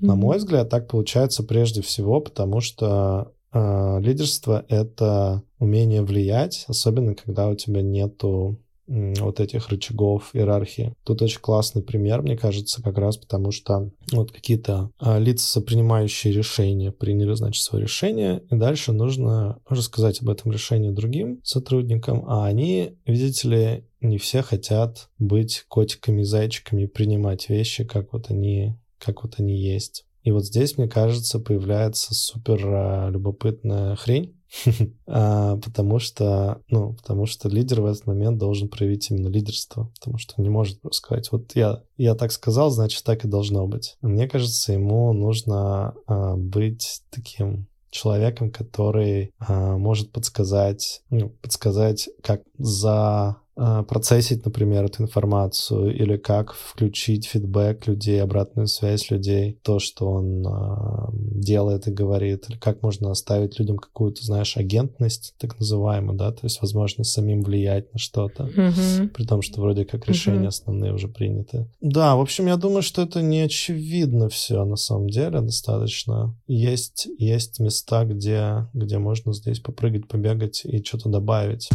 На 0.00 0.16
мой 0.16 0.38
взгляд, 0.38 0.68
так 0.68 0.88
получается 0.88 1.42
прежде 1.42 1.82
всего, 1.82 2.20
потому 2.20 2.60
что 2.60 3.32
э, 3.52 4.00
лидерство 4.00 4.64
это 4.68 5.42
умение 5.58 6.02
влиять, 6.02 6.64
особенно 6.68 7.14
когда 7.14 7.48
у 7.48 7.54
тебя 7.54 7.82
нету 7.82 8.58
вот 8.92 9.40
этих 9.40 9.68
рычагов 9.68 10.30
иерархии. 10.34 10.94
Тут 11.04 11.22
очень 11.22 11.40
классный 11.40 11.82
пример, 11.82 12.22
мне 12.22 12.36
кажется, 12.36 12.82
как 12.82 12.98
раз 12.98 13.16
потому 13.16 13.50
что 13.50 13.90
вот 14.12 14.32
какие-то 14.32 14.90
а, 14.98 15.18
лица, 15.18 15.60
принимающие 15.60 16.32
решения, 16.32 16.92
приняли, 16.92 17.32
значит, 17.34 17.62
свое 17.62 17.84
решение, 17.84 18.42
и 18.50 18.56
дальше 18.56 18.92
нужно 18.92 19.58
рассказать 19.68 20.20
об 20.20 20.28
этом 20.28 20.52
решении 20.52 20.90
другим 20.90 21.40
сотрудникам, 21.44 22.24
а 22.26 22.44
они, 22.44 22.96
видите 23.06 23.48
ли, 23.48 23.84
не 24.00 24.18
все 24.18 24.42
хотят 24.42 25.08
быть 25.18 25.64
котиками 25.68 26.22
и 26.22 26.24
зайчиками, 26.24 26.86
принимать 26.86 27.48
вещи, 27.48 27.84
как 27.84 28.12
вот 28.12 28.30
они 28.30 28.74
как 29.02 29.22
вот 29.22 29.34
они 29.38 29.56
есть. 29.56 30.04
И 30.22 30.30
вот 30.30 30.44
здесь, 30.44 30.78
мне 30.78 30.88
кажется, 30.88 31.40
появляется 31.40 32.14
супер 32.14 32.60
а, 32.64 33.10
любопытная 33.10 33.96
хрень, 33.96 34.40
а, 35.06 35.56
потому 35.56 35.98
что, 35.98 36.60
ну, 36.68 36.94
потому 36.94 37.26
что 37.26 37.48
лидер 37.48 37.80
в 37.80 37.86
этот 37.86 38.06
момент 38.06 38.38
должен 38.38 38.68
проявить 38.68 39.10
именно 39.10 39.28
лидерство, 39.28 39.90
потому 39.98 40.18
что 40.18 40.40
не 40.40 40.48
может 40.48 40.80
просто 40.80 40.98
сказать, 40.98 41.32
вот 41.32 41.56
я, 41.56 41.82
я 41.96 42.14
так 42.14 42.30
сказал, 42.30 42.70
значит, 42.70 43.02
так 43.02 43.24
и 43.24 43.28
должно 43.28 43.66
быть. 43.66 43.96
Мне 44.00 44.28
кажется, 44.28 44.72
ему 44.72 45.12
нужно 45.12 45.94
а, 46.06 46.36
быть 46.36 47.02
таким 47.10 47.66
человеком, 47.90 48.50
который 48.50 49.32
а, 49.38 49.76
может 49.76 50.12
подсказать, 50.12 51.02
ну, 51.10 51.28
подсказать, 51.28 52.08
как 52.22 52.42
за 52.56 53.36
процессить, 53.54 54.44
например, 54.44 54.84
эту 54.84 55.02
информацию, 55.02 55.94
или 55.94 56.16
как 56.16 56.54
включить 56.54 57.26
фидбэк 57.26 57.86
людей, 57.86 58.22
обратную 58.22 58.66
связь 58.66 59.10
людей, 59.10 59.58
то, 59.62 59.78
что 59.78 60.10
он 60.10 60.46
а, 60.46 61.10
делает 61.12 61.86
и 61.86 61.90
говорит, 61.90 62.48
или 62.48 62.56
как 62.56 62.82
можно 62.82 63.10
оставить 63.10 63.58
людям 63.58 63.76
какую-то, 63.76 64.24
знаешь, 64.24 64.56
агентность, 64.56 65.34
так 65.38 65.58
называемую, 65.58 66.16
да, 66.16 66.32
то 66.32 66.40
есть 66.44 66.60
возможность 66.62 67.12
самим 67.12 67.42
влиять 67.42 67.92
на 67.92 67.98
что-то, 67.98 68.44
Мгм. 68.54 69.10
при 69.10 69.24
том, 69.24 69.42
что 69.42 69.60
вроде 69.60 69.84
как 69.84 70.08
решения 70.08 70.38
Мгм. 70.38 70.48
основные 70.48 70.94
уже 70.94 71.08
приняты. 71.08 71.68
Да, 71.80 72.16
в 72.16 72.20
общем, 72.20 72.46
я 72.46 72.56
думаю, 72.56 72.82
что 72.82 73.02
это 73.02 73.20
не 73.22 73.40
очевидно 73.40 74.28
все 74.28 74.64
на 74.64 74.76
самом 74.76 75.08
деле 75.08 75.40
достаточно. 75.40 76.34
Есть, 76.46 77.08
есть 77.18 77.60
места, 77.60 78.04
где, 78.04 78.68
где 78.72 78.98
можно 78.98 79.32
здесь 79.32 79.60
попрыгать, 79.60 80.08
побегать 80.08 80.64
и 80.64 80.82
что-то 80.82 81.08
добавить. 81.08 81.68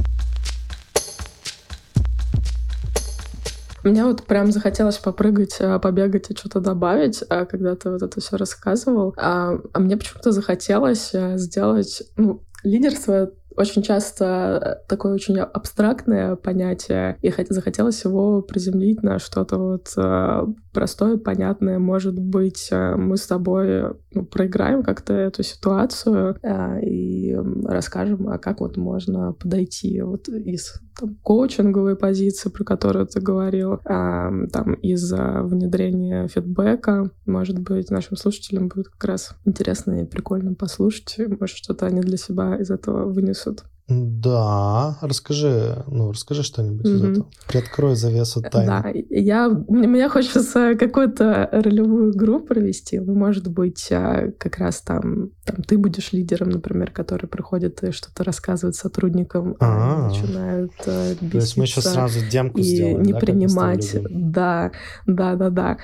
Мне 3.90 4.06
вот 4.06 4.24
прям 4.24 4.52
захотелось 4.52 4.98
попрыгать, 4.98 5.58
а, 5.60 5.80
побегать 5.80 6.30
и 6.30 6.36
что-то 6.36 6.60
добавить, 6.60 7.24
а, 7.30 7.46
когда 7.46 7.76
ты 7.76 7.90
вот 7.90 8.02
это 8.02 8.20
все 8.22 8.38
рассказывал. 8.38 9.14
А, 9.18 9.58
а 9.74 9.80
мне 9.80 9.98
почему-то 9.98 10.32
захотелось 10.32 11.14
а, 11.14 11.38
сделать... 11.38 12.04
Ну, 12.16 12.44
лидерство 12.64 13.32
очень 13.58 13.82
часто 13.82 14.84
такое 14.88 15.14
очень 15.14 15.40
абстрактное 15.40 16.36
понятие, 16.36 17.18
и 17.22 17.30
хот- 17.30 17.48
захотелось 17.50 18.04
его 18.06 18.42
приземлить 18.42 19.02
на 19.04 19.20
что-то 19.20 19.58
вот 19.58 19.92
а, 19.98 20.46
простое, 20.74 21.18
понятное. 21.18 21.80
Может 21.80 22.20
быть, 22.20 22.70
а, 22.72 22.96
мы 22.96 23.18
с 23.18 23.26
тобой 23.26 23.96
ну, 24.14 24.26
проиграем 24.26 24.84
как-то 24.84 25.14
эту 25.14 25.42
ситуацию 25.42 26.38
а, 26.44 26.78
и 26.80 27.36
расскажем, 27.66 28.30
а 28.30 28.38
как 28.38 28.60
вот 28.60 28.78
можно 28.78 29.34
подойти 29.34 30.02
вот 30.02 30.30
из 30.30 30.80
там, 31.00 31.16
коучинговой 31.24 31.96
позиции, 31.96 32.50
про 32.50 32.64
которую 32.64 33.08
ты 33.08 33.20
говорил, 33.22 33.80
а, 33.86 34.30
там 34.52 34.74
из 34.76 35.12
а, 35.14 35.42
внедрения 35.44 36.28
фидбэка. 36.28 37.12
Может 37.26 37.60
быть, 37.60 37.90
нашим 37.90 38.18
слушателям 38.18 38.68
будет 38.68 38.90
как 38.90 39.04
раз 39.04 39.36
интересно 39.46 40.02
и 40.02 40.06
прикольно 40.06 40.54
послушать. 40.54 41.16
Может, 41.40 41.58
что-то 41.58 41.86
они 41.86 42.02
для 42.02 42.18
себя 42.18 42.56
из 42.56 42.70
этого 42.70 43.12
вынесут. 43.12 43.47
Да, 43.90 44.98
расскажи, 45.02 45.84
ну, 45.88 46.12
расскажи 46.12 46.44
что-нибудь 46.44 46.86
из 46.86 47.02
Мгм. 47.02 47.12
этого. 47.12 47.28
Приоткрой 47.48 47.96
завесу 47.96 48.42
тайны. 48.42 48.68
Да, 48.68 48.92
я, 49.10 49.48
мне, 49.48 50.10
хочется 50.10 50.76
какую-то 50.78 51.48
ролевую 51.54 52.12
игру 52.12 52.42
провести. 52.42 53.00
Ну, 53.00 53.16
может 53.16 53.48
быть, 53.48 53.88
а, 53.92 54.32
как 54.38 54.58
раз 54.58 54.82
там, 54.82 55.30
там 55.46 55.64
ты 55.64 55.78
будешь 55.78 56.12
лидером, 56.12 56.50
например, 56.50 56.92
который 56.92 57.28
приходит 57.28 57.82
и 57.84 57.92
что-то 57.92 58.26
рассказывает 58.26 58.76
сотрудникам, 58.76 59.56
а 59.62 59.66
А. 60.06 60.08
начинают 60.10 60.74
а, 60.86 61.16
То 61.16 61.38
есть 61.38 61.56
мы 61.56 61.66
сейчас 61.66 61.86
беситься 61.86 61.94
сразу 61.94 62.26
демку 62.30 62.60
и 62.60 62.64
сделаем, 62.64 63.04
не 63.04 63.14
да, 63.14 63.20
принимать. 63.20 63.96
Да, 64.10 64.72
да, 65.06 65.36
да, 65.36 65.50
да. 65.50 65.78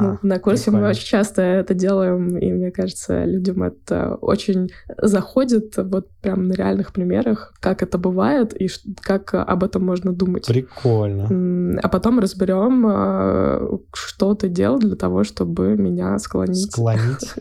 Ну, 0.00 0.18
на 0.22 0.38
курсе 0.40 0.70
мы 0.70 0.78
прикольно. 0.78 0.88
очень 0.90 1.06
часто 1.06 1.40
это 1.40 1.72
делаем, 1.72 2.36
и 2.36 2.52
мне 2.52 2.70
кажется, 2.70 3.24
людям 3.24 3.62
это 3.62 4.16
очень 4.16 4.70
заходит 4.98 5.74
вот 5.78 6.08
прям 6.20 6.48
на 6.48 6.52
реальных 6.52 6.92
примерах, 6.92 7.29
как 7.60 7.82
это 7.82 7.98
бывает 7.98 8.60
и 8.60 8.68
как 9.00 9.34
об 9.34 9.64
этом 9.64 9.84
можно 9.84 10.12
думать. 10.12 10.46
Прикольно. 10.46 11.78
А 11.82 11.88
потом 11.88 12.18
разберем, 12.18 12.86
а, 12.86 13.78
что 13.92 14.34
ты 14.34 14.48
делал 14.48 14.78
для 14.78 14.96
того, 14.96 15.24
чтобы 15.24 15.76
меня 15.76 16.18
склонить. 16.18 16.72
Склонить. 16.72 17.34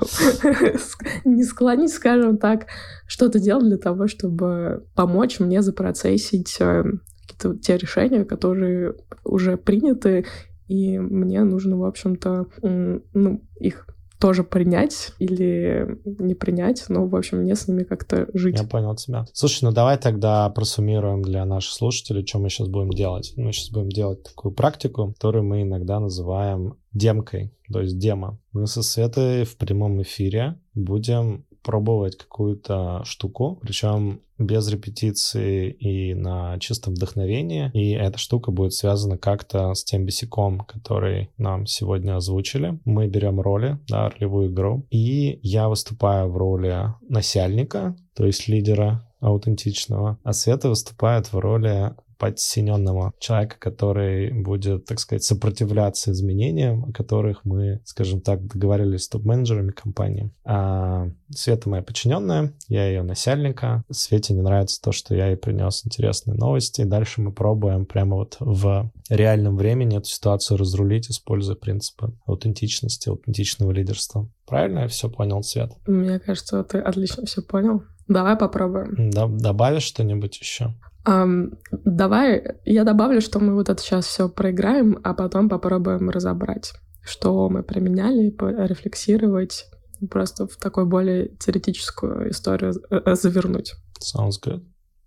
Не 1.24 1.44
склонить, 1.44 1.92
скажем 1.92 2.38
так, 2.38 2.66
что 3.06 3.28
ты 3.28 3.40
делал 3.40 3.62
для 3.62 3.78
того, 3.78 4.08
чтобы 4.08 4.84
помочь 4.94 5.40
мне 5.40 5.62
запроцессить 5.62 6.56
э, 6.60 6.84
какие-то 7.22 7.58
те 7.58 7.76
решения, 7.76 8.24
которые 8.24 8.94
уже 9.24 9.56
приняты, 9.56 10.26
и 10.68 10.98
мне 10.98 11.44
нужно, 11.44 11.76
в 11.78 11.84
общем-то, 11.84 12.46
ну, 12.62 13.42
их 13.58 13.86
тоже 14.18 14.44
принять 14.44 15.12
или 15.18 15.98
не 16.04 16.34
принять, 16.34 16.84
но, 16.88 17.06
в 17.06 17.14
общем, 17.14 17.38
мне 17.38 17.54
с 17.54 17.68
ними 17.68 17.82
как-то 17.82 18.28
жить. 18.34 18.58
Я 18.58 18.64
понял 18.66 18.94
тебя. 18.94 19.26
Слушай, 19.32 19.64
ну 19.64 19.72
давай 19.72 19.98
тогда 19.98 20.48
просуммируем 20.50 21.22
для 21.22 21.44
наших 21.44 21.72
слушателей, 21.72 22.26
что 22.26 22.38
мы 22.38 22.48
сейчас 22.48 22.68
будем 22.68 22.90
делать. 22.90 23.34
Мы 23.36 23.52
сейчас 23.52 23.70
будем 23.70 23.90
делать 23.90 24.22
такую 24.22 24.52
практику, 24.52 25.12
которую 25.12 25.44
мы 25.44 25.62
иногда 25.62 26.00
называем 26.00 26.76
демкой, 26.92 27.52
то 27.72 27.80
есть 27.80 27.98
демо. 27.98 28.38
Мы 28.52 28.66
со 28.66 28.82
Светой 28.82 29.44
в 29.44 29.56
прямом 29.56 30.00
эфире 30.02 30.58
будем 30.74 31.44
пробовать 31.66 32.16
какую-то 32.16 33.02
штуку, 33.04 33.58
причем 33.60 34.20
без 34.38 34.68
репетиции 34.68 35.68
и 35.68 36.14
на 36.14 36.58
чистом 36.60 36.94
вдохновении. 36.94 37.72
И 37.74 37.90
эта 37.90 38.18
штука 38.18 38.52
будет 38.52 38.72
связана 38.72 39.18
как-то 39.18 39.74
с 39.74 39.82
тем 39.82 40.06
бесиком, 40.06 40.60
который 40.60 41.30
нам 41.38 41.66
сегодня 41.66 42.16
озвучили. 42.16 42.78
Мы 42.84 43.08
берем 43.08 43.40
роли, 43.40 43.78
да, 43.88 44.10
ролевую 44.10 44.52
игру, 44.52 44.86
и 44.90 45.40
я 45.42 45.68
выступаю 45.68 46.30
в 46.30 46.36
роли 46.36 46.94
насяльника, 47.08 47.96
то 48.14 48.24
есть 48.24 48.46
лидера 48.46 49.02
аутентичного, 49.20 50.18
а 50.22 50.32
Света 50.32 50.68
выступает 50.68 51.32
в 51.32 51.38
роли 51.38 51.94
подсиненного 52.18 53.12
человека, 53.18 53.56
который 53.58 54.32
будет, 54.32 54.86
так 54.86 54.98
сказать, 54.98 55.24
сопротивляться 55.24 56.12
изменениям, 56.12 56.84
о 56.84 56.92
которых 56.92 57.44
мы, 57.44 57.80
скажем 57.84 58.20
так, 58.20 58.46
договаривались 58.46 59.04
с 59.04 59.08
топ-менеджерами 59.08 59.70
компании. 59.70 60.30
А 60.44 61.08
Света 61.30 61.68
моя 61.68 61.82
подчиненная, 61.82 62.52
я 62.68 62.86
ее 62.86 63.02
начальника. 63.02 63.84
Свете 63.90 64.34
не 64.34 64.42
нравится 64.42 64.80
то, 64.80 64.92
что 64.92 65.14
я 65.14 65.28
ей 65.28 65.36
принес 65.36 65.84
интересные 65.84 66.36
новости. 66.36 66.82
И 66.82 66.84
дальше 66.84 67.20
мы 67.20 67.32
пробуем 67.32 67.86
прямо 67.86 68.16
вот 68.16 68.36
в 68.40 68.90
реальном 69.08 69.56
времени 69.56 69.98
эту 69.98 70.08
ситуацию 70.08 70.58
разрулить, 70.58 71.10
используя 71.10 71.56
принципы 71.56 72.12
аутентичности, 72.26 73.08
аутентичного 73.08 73.72
лидерства. 73.72 74.28
Правильно 74.46 74.80
я 74.80 74.88
все 74.88 75.10
понял, 75.10 75.42
Свет? 75.42 75.72
Мне 75.86 76.18
кажется, 76.18 76.62
ты 76.64 76.78
отлично 76.78 77.26
все 77.26 77.42
понял. 77.42 77.82
Давай 78.08 78.36
попробуем. 78.36 79.10
Добавишь 79.10 79.82
что-нибудь 79.82 80.38
еще? 80.38 80.74
Um, 81.06 81.56
давай 81.70 82.56
я 82.64 82.82
добавлю, 82.84 83.20
что 83.20 83.38
мы 83.38 83.54
вот 83.54 83.68
это 83.68 83.80
сейчас 83.80 84.06
все 84.06 84.28
проиграем, 84.28 84.98
а 85.04 85.14
потом 85.14 85.48
попробуем 85.48 86.10
разобрать, 86.10 86.72
что 87.04 87.48
мы 87.48 87.62
применяли, 87.62 88.34
рефлексировать, 88.66 89.66
просто 90.10 90.46
в 90.46 90.56
такой 90.56 90.84
более 90.84 91.28
теоретическую 91.36 92.30
историю 92.30 92.74
э, 92.90 93.00
э, 93.04 93.14
завернуть. 93.14 93.74
Sounds 94.00 94.34
good. 94.44 94.62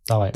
Давай. 0.07 0.31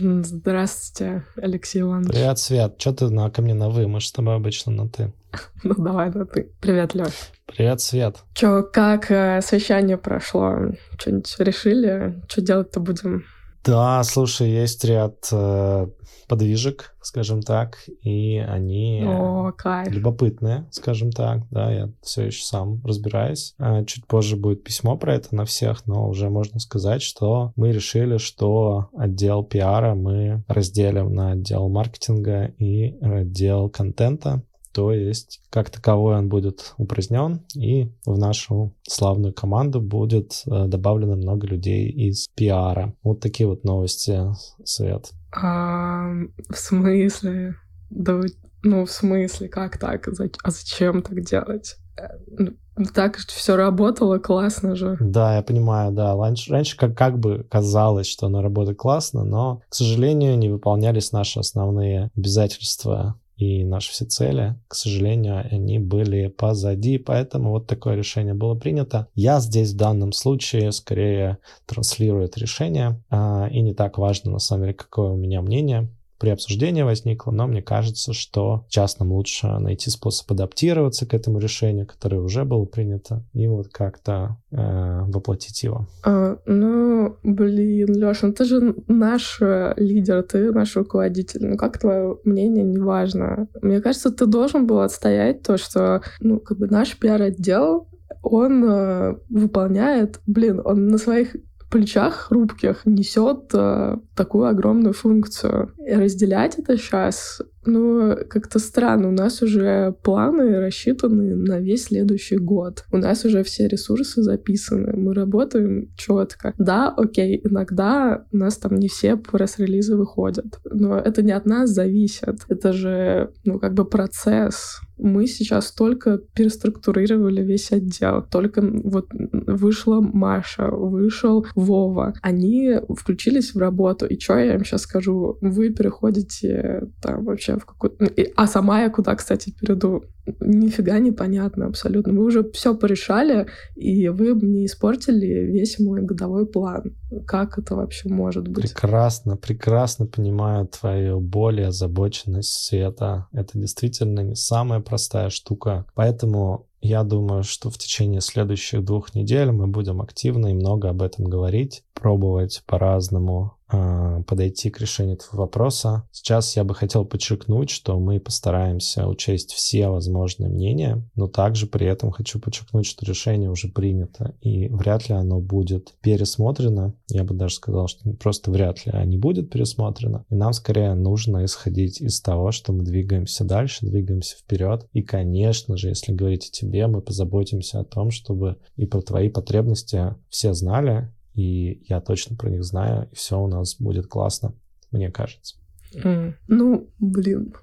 Здравствуйте, 0.00 1.24
Алексей 1.36 1.80
Иванович. 1.80 2.12
Привет, 2.12 2.38
Свет. 2.38 2.74
Что 2.78 2.92
ты 2.92 3.10
на, 3.10 3.30
ко 3.30 3.42
мне 3.42 3.54
на 3.54 3.68
«вы»? 3.68 3.88
Мы 3.88 4.00
же 4.00 4.08
с 4.08 4.12
тобой 4.12 4.36
обычно 4.36 4.70
на 4.70 4.88
«ты». 4.88 5.12
Ну, 5.64 5.74
давай 5.76 6.10
на 6.10 6.24
«ты». 6.24 6.50
Привет, 6.60 6.94
Лёш. 6.94 7.12
Привет, 7.46 7.80
Свет. 7.80 8.16
Чё, 8.34 8.62
как 8.62 9.10
э, 9.10 9.40
совещание 9.42 9.96
прошло? 9.96 10.56
Что-нибудь 10.98 11.34
решили? 11.40 12.22
Что 12.28 12.42
делать-то 12.42 12.78
будем? 12.78 13.24
Да, 13.68 14.02
слушай, 14.02 14.50
есть 14.50 14.82
ряд 14.84 15.28
э, 15.30 15.88
подвижек, 16.26 16.96
скажем 17.02 17.42
так, 17.42 17.76
и 18.02 18.38
они 18.38 19.04
О, 19.06 19.52
кайф. 19.52 19.92
любопытные, 19.92 20.66
скажем 20.70 21.10
так, 21.10 21.42
да, 21.50 21.70
я 21.70 21.90
все 22.00 22.26
еще 22.26 22.42
сам 22.44 22.82
разбираюсь. 22.82 23.54
А 23.58 23.84
чуть 23.84 24.06
позже 24.06 24.36
будет 24.36 24.64
письмо 24.64 24.96
про 24.96 25.14
это 25.16 25.34
на 25.34 25.44
всех, 25.44 25.86
но 25.86 26.08
уже 26.08 26.30
можно 26.30 26.60
сказать, 26.60 27.02
что 27.02 27.52
мы 27.56 27.70
решили, 27.72 28.16
что 28.16 28.88
отдел 28.96 29.42
пиара 29.42 29.94
мы 29.94 30.44
разделим 30.48 31.12
на 31.12 31.32
отдел 31.32 31.68
маркетинга 31.68 32.46
и 32.46 32.96
отдел 33.02 33.68
контента, 33.68 34.42
то 34.72 34.92
есть 34.92 35.40
как 35.50 35.70
таковой 35.70 36.16
он 36.16 36.28
будет 36.28 36.74
упразднен, 36.76 37.40
и 37.54 37.92
в 38.04 38.18
нашу 38.18 38.74
славную 38.88 39.32
команду 39.32 39.80
будет 39.80 40.42
э, 40.46 40.66
добавлено 40.66 41.16
много 41.16 41.46
людей 41.46 41.88
из 41.88 42.28
пиара. 42.34 42.94
Вот 43.02 43.20
такие 43.20 43.46
вот 43.48 43.64
новости, 43.64 44.20
Свет. 44.64 45.10
А, 45.32 46.10
в 46.48 46.56
смысле? 46.56 47.56
Да, 47.90 48.20
ну, 48.62 48.84
в 48.84 48.90
смысле, 48.90 49.48
как 49.48 49.78
так? 49.78 50.08
А 50.08 50.50
зачем 50.50 51.02
так 51.02 51.24
делать? 51.24 51.76
Э, 51.96 52.18
ну, 52.26 52.52
так 52.94 53.16
все 53.16 53.56
работало 53.56 54.18
классно 54.18 54.76
же. 54.76 54.96
Да, 55.00 55.36
я 55.36 55.42
понимаю, 55.42 55.92
да. 55.92 56.16
Раньше, 56.16 56.52
раньше 56.52 56.76
как, 56.76 56.96
как 56.96 57.18
бы 57.18 57.44
казалось, 57.50 58.06
что 58.06 58.26
оно 58.26 58.42
работает 58.42 58.78
классно, 58.78 59.24
но, 59.24 59.62
к 59.68 59.74
сожалению, 59.74 60.38
не 60.38 60.48
выполнялись 60.48 61.12
наши 61.12 61.40
основные 61.40 62.10
обязательства 62.16 63.18
и 63.38 63.64
наши 63.64 63.92
все 63.92 64.04
цели, 64.04 64.56
к 64.66 64.74
сожалению, 64.74 65.46
они 65.50 65.78
были 65.78 66.26
позади, 66.26 66.98
поэтому 66.98 67.50
вот 67.50 67.66
такое 67.66 67.94
решение 67.94 68.34
было 68.34 68.54
принято. 68.54 69.06
Я 69.14 69.38
здесь 69.38 69.72
в 69.72 69.76
данном 69.76 70.12
случае 70.12 70.72
скорее 70.72 71.38
транслирую 71.64 72.24
это 72.24 72.40
решение, 72.40 73.00
а, 73.10 73.48
и 73.50 73.60
не 73.60 73.74
так 73.74 73.96
важно 73.96 74.32
на 74.32 74.38
самом 74.40 74.64
деле, 74.64 74.74
какое 74.74 75.10
у 75.10 75.16
меня 75.16 75.40
мнение 75.40 75.88
при 76.18 76.30
обсуждении 76.30 76.82
возникло, 76.82 77.30
но 77.30 77.46
мне 77.46 77.62
кажется, 77.62 78.12
что 78.12 78.66
нам 78.98 79.12
лучше 79.12 79.46
найти 79.46 79.90
способ 79.90 80.30
адаптироваться 80.32 81.06
к 81.06 81.14
этому 81.14 81.38
решению, 81.38 81.86
которое 81.86 82.20
уже 82.20 82.44
было 82.44 82.64
принято, 82.64 83.22
и 83.32 83.46
вот 83.46 83.68
как-то 83.68 84.36
э, 84.50 85.02
воплотить 85.06 85.62
его. 85.62 85.86
А, 86.04 86.38
ну, 86.46 87.16
блин, 87.22 87.94
Леша, 87.94 88.28
ну 88.28 88.32
ты 88.32 88.44
же 88.44 88.74
наш 88.88 89.38
э, 89.40 89.74
лидер, 89.76 90.22
ты 90.22 90.52
наш 90.52 90.76
руководитель. 90.76 91.46
Ну 91.46 91.56
как 91.56 91.78
твое 91.78 92.18
мнение, 92.24 92.64
неважно. 92.64 93.48
Мне 93.62 93.80
кажется, 93.80 94.10
ты 94.10 94.26
должен 94.26 94.66
был 94.66 94.80
отстоять 94.80 95.42
то, 95.42 95.56
что, 95.56 96.02
ну, 96.20 96.40
как 96.40 96.58
бы 96.58 96.66
наш 96.66 96.96
пиар-отдел 96.98 97.88
он 98.22 98.64
э, 98.64 99.16
выполняет, 99.28 100.20
блин, 100.26 100.60
он 100.64 100.88
на 100.88 100.98
своих 100.98 101.36
плечах 101.70 102.14
хрупких 102.28 102.86
несет 102.86 103.50
э, 103.52 103.96
такую 104.14 104.46
огромную 104.46 104.94
функцию. 104.94 105.72
И 105.86 105.92
разделять 105.92 106.58
это 106.58 106.76
сейчас, 106.76 107.42
ну, 107.64 108.16
как-то 108.28 108.58
странно. 108.58 109.08
У 109.08 109.12
нас 109.12 109.42
уже 109.42 109.94
планы 110.02 110.60
рассчитаны 110.60 111.34
на 111.36 111.60
весь 111.60 111.84
следующий 111.84 112.38
год. 112.38 112.84
У 112.92 112.96
нас 112.96 113.24
уже 113.24 113.42
все 113.42 113.68
ресурсы 113.68 114.22
записаны. 114.22 114.96
Мы 114.96 115.14
работаем 115.14 115.90
четко. 115.96 116.54
Да, 116.58 116.88
окей, 116.88 117.40
иногда 117.44 118.24
у 118.32 118.36
нас 118.36 118.56
там 118.56 118.76
не 118.76 118.88
все 118.88 119.16
пресс-релизы 119.16 119.96
выходят. 119.96 120.60
Но 120.64 120.96
это 120.96 121.22
не 121.22 121.32
от 121.32 121.46
нас 121.46 121.70
зависит. 121.70 122.40
Это 122.48 122.72
же, 122.72 123.32
ну, 123.44 123.58
как 123.58 123.74
бы 123.74 123.84
процесс 123.84 124.80
мы 124.98 125.26
сейчас 125.26 125.72
только 125.72 126.18
переструктурировали 126.18 127.42
весь 127.42 127.72
отдел. 127.72 128.22
Только 128.22 128.62
вот 128.62 129.06
вышла 129.12 130.00
Маша, 130.00 130.68
вышел 130.70 131.46
Вова. 131.54 132.14
Они 132.22 132.74
включились 132.96 133.54
в 133.54 133.58
работу. 133.58 134.06
И 134.06 134.18
что 134.18 134.38
я 134.38 134.54
им 134.54 134.64
сейчас 134.64 134.82
скажу? 134.82 135.38
Вы 135.40 135.70
переходите 135.70 136.88
там 137.00 137.24
вообще 137.24 137.56
в 137.56 137.64
какую-то... 137.64 138.10
А 138.36 138.46
сама 138.46 138.82
я 138.82 138.90
куда, 138.90 139.14
кстати, 139.14 139.54
перейду? 139.58 140.04
Нифига 140.40 140.98
не 140.98 141.12
понятно 141.12 141.66
абсолютно. 141.66 142.12
Мы 142.12 142.24
уже 142.24 142.48
все 142.52 142.74
порешали, 142.74 143.46
и 143.74 144.08
вы 144.08 144.34
мне 144.34 144.66
испортили 144.66 145.26
весь 145.26 145.78
мой 145.78 146.02
годовой 146.02 146.46
план. 146.46 146.96
Как 147.26 147.58
это 147.58 147.76
вообще 147.76 148.08
может 148.08 148.48
быть? 148.48 148.64
Прекрасно, 148.64 149.36
прекрасно 149.36 150.06
понимаю 150.06 150.66
твою 150.66 151.20
боль 151.20 151.60
и 151.60 151.64
озабоченность 151.64 152.52
Света. 152.52 153.26
Это 153.32 153.58
действительно 153.58 154.20
не 154.20 154.34
самая 154.34 154.80
простая 154.80 155.30
штука. 155.30 155.86
Поэтому 155.94 156.66
я 156.80 157.02
думаю, 157.02 157.42
что 157.42 157.70
в 157.70 157.78
течение 157.78 158.20
следующих 158.20 158.84
двух 158.84 159.14
недель 159.14 159.50
мы 159.50 159.66
будем 159.66 160.00
активно 160.00 160.48
и 160.48 160.54
много 160.54 160.90
об 160.90 161.02
этом 161.02 161.24
говорить, 161.26 161.82
пробовать 161.98 162.62
по-разному 162.66 163.54
э, 163.72 164.22
подойти 164.26 164.70
к 164.70 164.80
решению 164.80 165.16
этого 165.16 165.40
вопроса. 165.40 166.08
Сейчас 166.12 166.56
я 166.56 166.64
бы 166.64 166.74
хотел 166.74 167.04
подчеркнуть, 167.04 167.70
что 167.70 167.98
мы 167.98 168.20
постараемся 168.20 169.06
учесть 169.06 169.52
все 169.52 169.88
возможные 169.88 170.48
мнения, 170.48 171.02
но 171.16 171.26
также 171.26 171.66
при 171.66 171.86
этом 171.86 172.10
хочу 172.10 172.38
подчеркнуть, 172.38 172.86
что 172.86 173.04
решение 173.04 173.50
уже 173.50 173.68
принято, 173.68 174.34
и 174.40 174.68
вряд 174.68 175.08
ли 175.08 175.14
оно 175.14 175.40
будет 175.40 175.94
пересмотрено. 176.00 176.94
Я 177.10 177.24
бы 177.24 177.34
даже 177.34 177.56
сказал, 177.56 177.88
что 177.88 178.10
просто 178.12 178.50
вряд 178.50 178.86
ли, 178.86 178.92
а 178.94 179.04
не 179.04 179.16
будет 179.16 179.50
пересмотрено. 179.50 180.24
И 180.30 180.34
нам 180.34 180.52
скорее 180.52 180.94
нужно 180.94 181.44
исходить 181.44 182.00
из 182.00 182.20
того, 182.20 182.52
что 182.52 182.72
мы 182.72 182.84
двигаемся 182.84 183.44
дальше, 183.44 183.86
двигаемся 183.86 184.36
вперед. 184.36 184.86
И, 184.92 185.02
конечно 185.02 185.76
же, 185.76 185.88
если 185.88 186.12
говорить 186.12 186.48
о 186.48 186.52
тебе, 186.68 186.86
мы 186.86 187.00
позаботимся 187.00 187.80
о 187.80 187.84
том, 187.84 188.10
чтобы 188.10 188.56
и 188.76 188.86
про 188.86 189.00
твои 189.00 189.28
потребности 189.28 190.14
все 190.28 190.52
знали, 190.54 191.12
и 191.34 191.82
я 191.88 192.00
точно 192.00 192.36
про 192.36 192.50
них 192.50 192.64
знаю, 192.64 193.08
и 193.10 193.14
все 193.14 193.40
у 193.40 193.46
нас 193.46 193.76
будет 193.76 194.06
классно, 194.06 194.54
мне 194.90 195.10
кажется. 195.10 195.56
Mm. 195.94 196.34
Ну, 196.48 196.90
блин. 196.98 197.54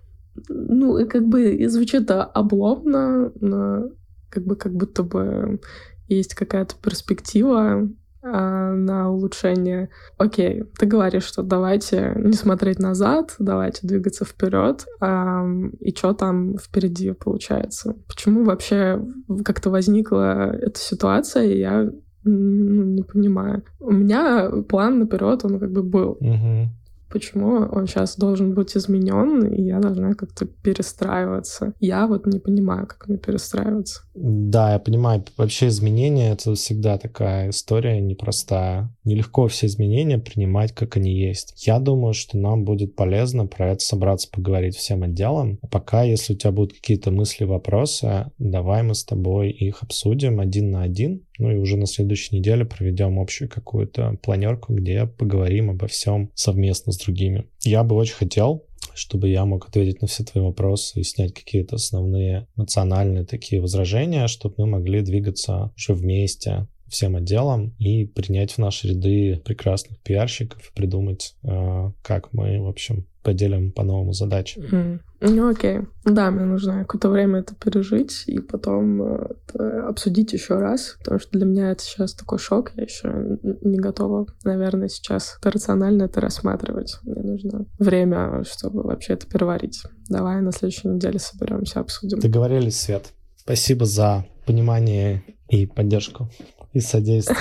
Ну, 0.50 1.08
как 1.08 1.28
бы 1.28 1.68
звучит 1.70 2.10
обломно, 2.12 3.32
но 3.40 3.90
как 4.30 4.46
бы 4.46 4.56
как 4.56 4.74
будто 4.74 5.04
бы 5.04 5.62
есть 6.08 6.34
какая-то 6.34 6.76
перспектива 6.76 7.88
на 8.32 9.10
улучшение. 9.10 9.90
Окей, 10.18 10.64
ты 10.78 10.86
говоришь, 10.86 11.26
что 11.26 11.44
давайте 11.44 12.14
не 12.18 12.34
смотреть 12.34 12.80
назад, 12.80 13.36
давайте 13.40 13.86
двигаться 13.88 14.26
вперед. 14.26 14.86
А, 15.00 15.46
и 15.80 15.96
что 15.96 16.14
там 16.14 16.58
впереди 16.58 17.12
получается? 17.12 17.96
Почему 18.08 18.44
вообще 18.44 19.02
как-то 19.44 19.70
возникла 19.70 20.56
эта 20.56 20.80
ситуация, 20.80 21.44
и 21.44 21.60
я 21.60 21.90
ну, 22.24 22.84
не 22.84 23.04
понимаю. 23.04 23.64
У 23.80 23.92
меня 23.92 24.50
план 24.68 25.00
наперед, 25.00 25.46
он 25.46 25.60
как 25.60 25.72
бы 25.72 25.84
был. 25.84 26.18
Угу 26.20 26.70
почему 27.16 27.66
он 27.72 27.88
сейчас 27.88 28.18
должен 28.18 28.54
быть 28.54 28.76
изменен, 28.76 29.46
и 29.46 29.62
я 29.62 29.80
должна 29.80 30.16
как-то 30.16 30.46
перестраиваться. 30.46 31.74
Я 31.80 32.08
вот 32.08 32.28
не 32.28 32.40
понимаю, 32.40 32.88
как 32.88 33.08
мне 33.08 33.18
перестраиваться. 33.18 34.02
Да, 34.14 34.74
я 34.74 34.80
понимаю. 34.80 35.24
Вообще 35.38 35.68
изменения— 35.68 36.32
это 36.34 36.54
всегда 36.56 36.98
такая 36.98 37.52
история 37.52 38.02
непростая. 38.02 38.94
Нелегко 39.06 39.48
все 39.48 39.68
изменения 39.68 40.18
принимать, 40.18 40.74
как 40.74 40.98
они 40.98 41.14
есть. 41.14 41.66
Я 41.66 41.80
думаю, 41.80 42.14
что 42.14 42.38
нам 42.38 42.66
будет 42.66 42.98
полезно 42.98 43.48
про 43.48 43.72
это 43.72 43.80
собраться 43.80 44.28
поговорить 44.30 44.76
всем 44.76 45.04
отделам. 45.04 45.58
А 45.62 45.68
пока, 45.68 46.04
если 46.04 46.34
у 46.34 46.38
тебя 46.38 46.52
будут 46.52 46.74
какие-то 46.74 47.12
мысли, 47.12 47.46
вопросы, 47.46 48.26
давай 48.40 48.84
мы 48.84 48.94
с 48.94 49.06
тобой 49.06 49.52
их 49.52 49.84
обсудим 49.84 50.42
один 50.42 50.72
на 50.72 50.82
один 50.82 51.25
Ну 51.38 51.52
и 51.52 51.56
уже 51.56 51.78
на 51.78 51.86
следующей 51.86 52.38
неделе 52.38 52.66
проведем 52.66 53.20
общую 53.20 53.50
какую-то 53.50 54.18
планерку, 54.22 54.74
где 54.74 55.06
поговорим 55.06 55.72
обо 55.72 55.88
всем 55.88 56.32
совместно 56.34 56.92
с 56.92 56.98
другими. 56.98 57.46
Я 57.64 57.84
бы 57.84 57.96
очень 57.96 58.16
хотел, 58.16 58.66
чтобы 58.94 59.30
я 59.30 59.46
мог 59.46 59.68
ответить 59.68 60.02
на 60.02 60.08
все 60.08 60.24
твои 60.24 60.44
вопросы 60.44 61.00
и 61.00 61.04
снять 61.04 61.34
какие-то 61.34 61.76
основные 61.76 62.48
эмоциональные 62.56 63.26
такие 63.26 63.62
возражения, 63.62 64.28
чтобы 64.28 64.56
мы 64.60 64.68
могли 64.68 65.02
двигаться 65.02 65.74
уже 65.76 65.94
вместе 65.94 66.68
всем 66.88 67.16
отделам 67.16 67.76
и 67.80 68.06
принять 68.06 68.54
в 68.54 68.58
наши 68.58 68.88
ряды 68.88 69.42
прекрасных 69.44 70.00
пиарщиков 70.02 70.72
придумать, 70.76 71.36
э, 71.44 71.92
как 72.02 72.34
мы, 72.34 72.62
в 72.62 72.68
общем, 72.68 73.08
поделим 73.24 73.72
по-новому 73.72 74.14
задачи. 74.14 74.60
Mm. 74.60 75.00
Ну 75.22 75.50
окей. 75.50 75.80
Да, 76.04 76.30
мне 76.30 76.46
нужно 76.46 76.82
какое-то 76.82 77.10
время 77.10 77.40
это 77.40 77.56
пережить 77.56 78.26
и 78.28 78.40
потом 78.40 79.02
э, 79.02 79.28
это 79.48 79.88
обсудить 79.88 80.34
еще 80.34 80.60
раз, 80.60 80.98
потому 81.00 81.20
что 81.20 81.32
для 81.32 81.46
меня 81.46 81.72
это 81.72 81.82
сейчас 81.82 82.14
такой 82.14 82.38
шок, 82.38 82.72
я 82.76 82.84
еще 82.84 83.40
не 83.62 83.80
готова, 83.80 84.28
наверное, 84.44 84.88
сейчас 84.88 85.38
это 85.40 85.52
рационально 85.52 86.04
это 86.04 86.22
рассматривать. 86.22 87.00
Мне 87.04 87.24
нужно 87.24 87.66
время, 87.80 88.44
чтобы 88.44 88.84
вообще 88.84 89.14
это 89.14 89.26
переварить. 89.26 89.82
Давай 90.08 90.42
на 90.42 90.52
следующей 90.52 90.90
неделе 90.90 91.18
соберемся, 91.18 91.80
обсудим. 91.80 92.20
Договорились, 92.20 92.80
Свет. 92.80 93.14
Спасибо 93.38 93.86
за 93.86 94.26
понимание 94.46 95.24
и 95.50 95.66
поддержку. 95.66 96.30
И 96.76 96.82
содействие. 96.82 97.38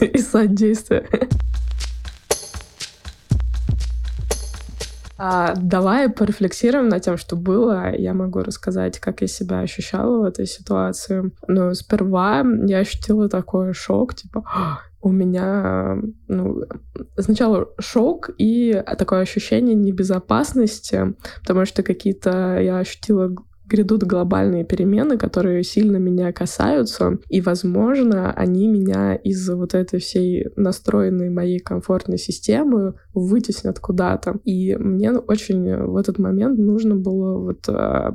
И 0.00 0.18
содействие. 0.18 1.08
А, 5.18 5.54
давай 5.56 6.08
порефлексируем 6.08 6.88
на 6.88 7.00
тем, 7.00 7.16
что 7.16 7.34
было. 7.34 7.96
Я 7.96 8.14
могу 8.14 8.42
рассказать, 8.42 9.00
как 9.00 9.22
я 9.22 9.26
себя 9.26 9.58
ощущала 9.58 10.20
в 10.20 10.24
этой 10.24 10.46
ситуации. 10.46 11.32
Но 11.48 11.74
сперва 11.74 12.44
я 12.66 12.78
ощутила 12.78 13.28
такой 13.28 13.74
шок, 13.74 14.14
типа, 14.14 14.44
«А, 14.46 14.78
у 15.00 15.10
меня 15.10 15.98
ну, 16.28 16.62
сначала 17.18 17.68
шок 17.80 18.30
и 18.38 18.84
такое 18.98 19.20
ощущение 19.20 19.74
небезопасности, 19.74 21.14
потому 21.40 21.64
что 21.64 21.82
какие-то 21.82 22.60
я 22.60 22.78
ощутила 22.78 23.34
грядут 23.66 24.04
глобальные 24.04 24.64
перемены, 24.64 25.18
которые 25.18 25.62
сильно 25.62 25.96
меня 25.96 26.32
касаются, 26.32 27.18
и, 27.28 27.40
возможно, 27.40 28.32
они 28.32 28.68
меня 28.68 29.14
из 29.14 29.48
вот 29.48 29.74
этой 29.74 30.00
всей 30.00 30.46
настроенной 30.56 31.30
моей 31.30 31.58
комфортной 31.58 32.18
системы 32.18 32.94
вытеснят 33.14 33.78
куда-то. 33.78 34.38
И 34.44 34.76
мне 34.76 35.12
очень 35.12 35.76
в 35.76 35.96
этот 35.96 36.18
момент 36.18 36.58
нужно 36.58 36.96
было 36.96 37.38
вот 37.38 37.68
а, 37.68 38.14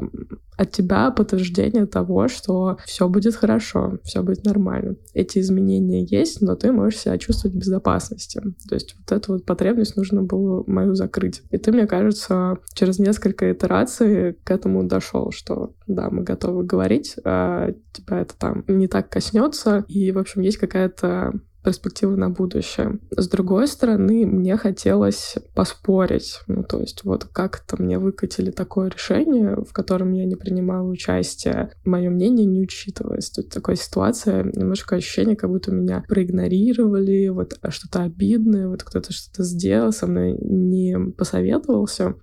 от 0.62 0.71
тебя 0.71 1.10
подтверждение 1.10 1.88
того, 1.88 2.28
что 2.28 2.78
все 2.86 3.10
будет 3.10 3.36
хорошо, 3.36 3.97
все 4.04 4.21
будет 4.21 4.45
нормально. 4.45 4.95
Эти 5.15 5.39
изменения 5.39 6.04
есть, 6.04 6.39
но 6.41 6.56
ты 6.56 6.71
можешь 6.71 7.00
себя 7.00 7.17
чувствовать 7.17 7.56
в 7.56 7.60
безопасности. 7.60 8.41
То 8.69 8.76
есть 8.76 8.95
вот 8.95 9.12
эту 9.12 9.34
вот 9.34 9.45
потребность 9.45 9.97
нужно 9.97 10.21
было 10.21 10.63
мою 10.67 10.93
закрыть. 10.93 11.41
И 11.50 11.58
ты, 11.58 11.71
мне 11.71 11.88
кажется, 11.88 12.60
через 12.76 13.00
несколько 13.00 13.52
итераций 13.52 14.34
к 14.43 14.52
этому 14.52 14.84
дошел, 14.84 15.32
что 15.32 15.74
да, 15.88 16.12
мы 16.12 16.21
готовы 16.21 16.63
говорить, 16.63 17.15
а 17.26 17.71
тебя 17.91 18.19
это 18.19 18.38
там 18.38 18.63
не 18.67 18.88
так 18.88 19.10
коснется, 19.10 19.84
и, 19.88 20.12
в 20.12 20.19
общем, 20.19 20.41
есть 20.41 20.58
какая-то 20.58 21.34
перспективы 21.63 22.17
на 22.17 22.30
будущее. 22.30 23.00
С 23.12 23.28
другой 23.28 23.67
стороны, 23.67 24.26
мне 24.26 24.58
хотелось 24.58 25.36
поспорить. 25.54 26.39
Ну, 26.47 26.63
то 26.63 26.80
есть 26.80 27.04
вот 27.04 27.26
как-то 27.26 27.82
мне 27.82 28.00
выкатили 28.00 28.52
такое 28.52 28.89
решение, 28.89 29.56
в 29.56 29.74
котором 29.74 30.13
я 30.13 30.26
не 30.26 30.36
принимала 30.36 30.88
участие, 30.88 31.71
мое 31.86 32.10
мнение 32.10 32.45
не 32.45 32.62
учитывалось. 32.62 33.30
Тут 33.30 33.50
такая 33.50 33.76
ситуация, 33.76 34.43
немножко 34.43 34.95
ощущение, 34.95 35.36
как 35.36 35.50
будто 35.50 35.71
меня 35.71 36.04
проигнорировали, 36.08 37.28
вот 37.30 37.60
что-то 37.69 38.04
обидное, 38.04 38.67
вот 38.67 38.84
кто-то 38.84 39.13
что-то 39.13 39.43
сделал, 39.43 39.91
со 39.91 40.08
мной 40.08 40.38
не 40.39 40.97
посоветовался. 41.12 42.15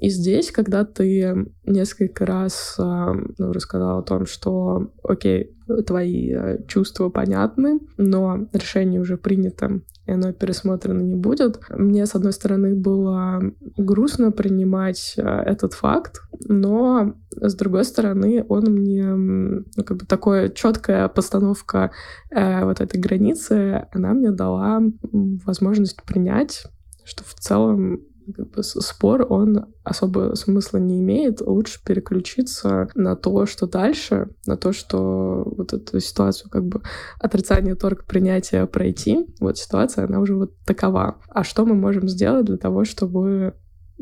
И 0.00 0.08
здесь, 0.08 0.50
когда 0.50 0.84
ты 0.84 1.46
несколько 1.68 2.26
раз 2.26 2.74
ну, 2.78 3.52
рассказал 3.52 3.98
о 3.98 4.02
том, 4.02 4.26
что, 4.26 4.92
окей, 5.02 5.58
твои 5.86 6.32
э, 6.32 6.58
чувства 6.66 7.08
понятны, 7.10 7.80
но 7.96 8.48
решение 8.52 9.00
уже 9.00 9.16
принято, 9.16 9.80
и 10.06 10.12
оно 10.12 10.32
пересмотрено 10.32 11.02
не 11.02 11.14
будет. 11.14 11.60
Мне, 11.70 12.06
с 12.06 12.14
одной 12.14 12.32
стороны, 12.32 12.74
было 12.74 13.42
грустно 13.76 14.32
принимать 14.32 15.14
э, 15.16 15.22
этот 15.22 15.74
факт, 15.74 16.22
но 16.46 17.14
с 17.30 17.54
другой 17.54 17.84
стороны, 17.84 18.44
он 18.48 18.64
мне, 18.64 19.04
ну, 19.04 19.64
как 19.84 19.98
бы 19.98 20.06
такая 20.06 20.48
четкая 20.48 21.08
постановка 21.08 21.90
э, 22.30 22.64
вот 22.64 22.80
этой 22.80 22.98
границы, 22.98 23.86
она 23.92 24.14
мне 24.14 24.30
дала 24.30 24.80
возможность 25.12 26.02
принять, 26.04 26.64
что 27.04 27.24
в 27.24 27.34
целом 27.34 28.02
как 28.32 28.50
бы 28.50 28.62
спор, 28.62 29.26
он 29.28 29.66
особо 29.84 30.34
смысла 30.34 30.78
не 30.78 31.00
имеет. 31.00 31.40
Лучше 31.40 31.82
переключиться 31.84 32.88
на 32.94 33.16
то, 33.16 33.46
что 33.46 33.66
дальше, 33.66 34.28
на 34.46 34.56
то, 34.56 34.72
что 34.72 35.44
вот 35.56 35.72
эту 35.72 36.00
ситуацию 36.00 36.50
как 36.50 36.66
бы 36.66 36.82
отрицание 37.20 37.74
торг 37.74 38.04
принятия 38.04 38.66
пройти. 38.66 39.26
Вот 39.40 39.58
ситуация, 39.58 40.06
она 40.06 40.20
уже 40.20 40.34
вот 40.34 40.52
такова. 40.64 41.18
А 41.28 41.44
что 41.44 41.64
мы 41.64 41.74
можем 41.74 42.08
сделать 42.08 42.46
для 42.46 42.56
того, 42.56 42.84
чтобы 42.84 43.54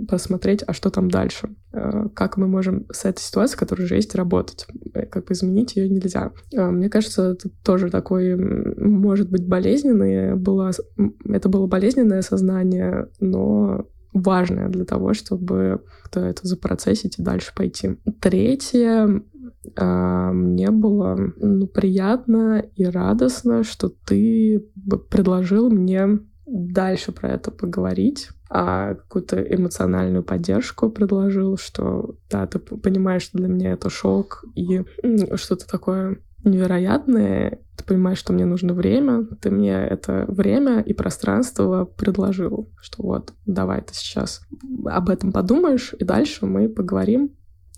посмотреть, 0.08 0.62
а 0.66 0.72
что 0.72 0.90
там 0.90 1.10
дальше, 1.10 1.48
э, 1.72 2.08
как 2.14 2.36
мы 2.36 2.46
можем 2.46 2.86
с 2.92 3.04
этой 3.04 3.20
ситуацией, 3.20 3.58
которая 3.58 3.86
уже 3.86 3.96
есть, 3.96 4.14
работать, 4.14 4.66
э, 4.92 5.06
как 5.06 5.26
бы 5.26 5.32
изменить 5.32 5.76
ее 5.76 5.88
нельзя. 5.88 6.32
Э, 6.52 6.70
мне 6.70 6.90
кажется, 6.90 7.32
это 7.32 7.48
тоже 7.64 7.90
такой, 7.90 8.36
может 8.36 9.30
быть, 9.30 9.46
болезненный, 9.46 10.36
было, 10.36 10.72
это 11.24 11.48
было 11.48 11.66
болезненное 11.66 12.22
сознание, 12.22 13.08
но 13.20 13.86
важное 14.16 14.68
для 14.68 14.84
того, 14.84 15.14
чтобы 15.14 15.82
это 16.14 16.46
запроцессить 16.46 17.18
и 17.18 17.22
дальше 17.22 17.52
пойти. 17.54 17.98
Третье, 18.20 19.22
а, 19.76 20.32
мне 20.32 20.70
было 20.70 21.16
ну, 21.36 21.66
приятно 21.66 22.64
и 22.74 22.84
радостно, 22.84 23.64
что 23.64 23.88
ты 23.88 24.64
предложил 25.10 25.70
мне 25.70 26.20
дальше 26.46 27.12
про 27.12 27.30
это 27.30 27.50
поговорить, 27.50 28.28
а 28.48 28.94
какую-то 28.94 29.42
эмоциональную 29.42 30.22
поддержку 30.22 30.90
предложил, 30.90 31.56
что 31.56 32.16
да, 32.30 32.46
ты 32.46 32.58
понимаешь, 32.58 33.22
что 33.22 33.38
для 33.38 33.48
меня 33.48 33.72
это 33.72 33.90
шок 33.90 34.44
и 34.54 34.84
что-то 35.34 35.66
такое 35.66 36.18
невероятное. 36.48 37.60
Ты 37.76 37.84
понимаешь, 37.84 38.18
что 38.18 38.32
мне 38.32 38.44
нужно 38.44 38.74
время. 38.74 39.26
Ты 39.40 39.50
мне 39.50 39.74
это 39.74 40.24
время 40.28 40.80
и 40.80 40.92
пространство 40.92 41.84
предложил, 41.84 42.70
что 42.80 43.02
вот, 43.02 43.32
давай 43.44 43.82
ты 43.82 43.94
сейчас 43.94 44.42
об 44.86 45.10
этом 45.10 45.32
подумаешь, 45.32 45.94
и 45.98 46.04
дальше 46.04 46.46
мы 46.46 46.68
поговорим 46.68 47.32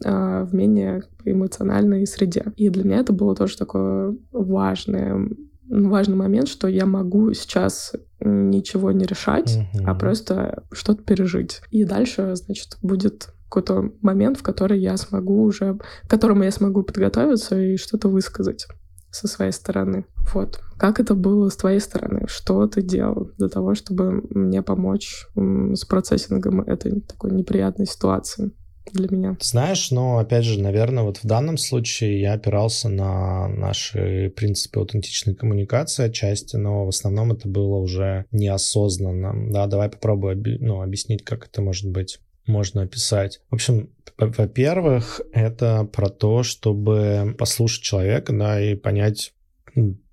а, 0.05 0.45
в 0.45 0.55
менее 0.55 1.03
эмоциональной 1.25 2.07
среде. 2.07 2.53
И 2.57 2.69
для 2.69 2.85
меня 2.85 2.99
это 2.99 3.13
было 3.13 3.35
тоже 3.35 3.57
такое 3.57 4.17
важное 4.33 5.29
важный 5.71 6.17
момент, 6.17 6.49
что 6.49 6.67
я 6.67 6.87
могу 6.87 7.33
сейчас 7.35 7.93
ничего 8.21 8.91
не 8.91 9.05
решать, 9.05 9.57
mm-hmm. 9.57 9.85
а 9.85 9.95
просто 9.95 10.65
что-то 10.73 11.03
пережить. 11.03 11.61
И 11.71 11.85
дальше, 11.85 12.35
значит, 12.37 12.79
будет 12.83 13.29
какой-то 13.49 13.91
момент, 14.03 14.39
в 14.39 14.43
который 14.43 14.79
я 14.79 14.97
смогу 14.97 15.43
уже, 15.43 15.79
к 16.05 16.09
которому 16.09 16.45
я 16.45 16.51
смогу 16.51 16.83
подготовиться 16.83 17.59
и 17.61 17.77
что-то 17.77 18.09
высказать 18.09 18.67
со 19.11 19.27
своей 19.27 19.53
стороны. 19.53 20.05
Вот. 20.35 20.61
Как 20.77 21.01
это 21.01 21.15
было 21.15 21.49
с 21.49 21.57
твоей 21.57 21.81
стороны? 21.81 22.27
Что 22.29 22.67
ты 22.67 22.83
делал 22.83 23.31
для 23.39 23.49
того, 23.49 23.75
чтобы 23.75 24.23
мне 24.31 24.63
помочь 24.63 25.27
с 25.35 25.85
процессингом 25.85 26.61
этой 26.61 27.01
такой 27.01 27.33
неприятной 27.33 27.87
ситуации? 27.87 28.53
для 28.93 29.09
меня. 29.11 29.37
Знаешь, 29.41 29.91
но 29.91 30.19
опять 30.19 30.45
же, 30.45 30.61
наверное, 30.61 31.05
вот 31.05 31.19
в 31.19 31.27
данном 31.27 31.59
случае 31.59 32.21
я 32.21 32.33
опирался 32.33 32.89
на 32.89 33.49
наши 33.49 34.33
принципы 34.35 34.81
аутентичной 34.81 35.35
коммуникации 35.35 36.07
отчасти, 36.07 36.57
но 36.57 36.87
в 36.87 36.89
основном 36.89 37.33
это 37.33 37.49
было 37.49 37.77
уже 37.77 38.25
неосознанно. 38.31 39.53
Да, 39.53 39.67
давай 39.67 39.91
попробую 39.91 40.43
ну, 40.61 40.81
объяснить, 40.81 41.23
как 41.23 41.47
это 41.47 41.61
может 41.61 41.91
быть 41.91 42.19
можно 42.49 42.83
описать? 42.83 43.41
В 43.51 43.55
общем, 43.55 43.91
во-первых, 44.17 45.21
это 45.33 45.85
про 45.85 46.09
то, 46.09 46.43
чтобы 46.43 47.35
послушать 47.39 47.83
человека, 47.83 48.33
да, 48.33 48.61
и 48.61 48.75
понять, 48.75 49.33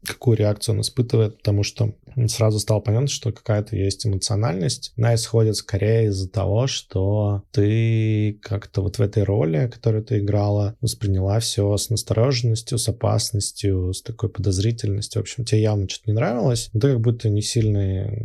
какую 0.05 0.37
реакцию 0.37 0.75
он 0.75 0.81
испытывает, 0.81 1.37
потому 1.37 1.63
что 1.63 1.95
сразу 2.27 2.59
стало 2.59 2.79
понятно, 2.79 3.07
что 3.07 3.31
какая-то 3.31 3.75
есть 3.75 4.05
эмоциональность. 4.05 4.93
Она 4.97 5.15
исходит 5.15 5.55
скорее 5.55 6.07
из-за 6.07 6.29
того, 6.29 6.67
что 6.67 7.43
ты 7.51 8.39
как-то 8.41 8.81
вот 8.81 8.97
в 8.97 9.01
этой 9.01 9.23
роли, 9.23 9.69
которую 9.71 10.03
ты 10.03 10.19
играла, 10.19 10.75
восприняла 10.81 11.39
все 11.39 11.75
с 11.75 11.89
настороженностью, 11.89 12.77
с 12.77 12.87
опасностью, 12.87 13.93
с 13.93 14.01
такой 14.01 14.29
подозрительностью. 14.29 15.21
В 15.21 15.23
общем, 15.23 15.45
тебе 15.45 15.61
явно 15.61 15.89
что-то 15.89 16.11
не 16.11 16.15
нравилось, 16.15 16.69
но 16.73 16.79
ты 16.79 16.91
как 16.93 17.01
будто 17.01 17.29
не 17.29 17.41
сильно 17.41 18.19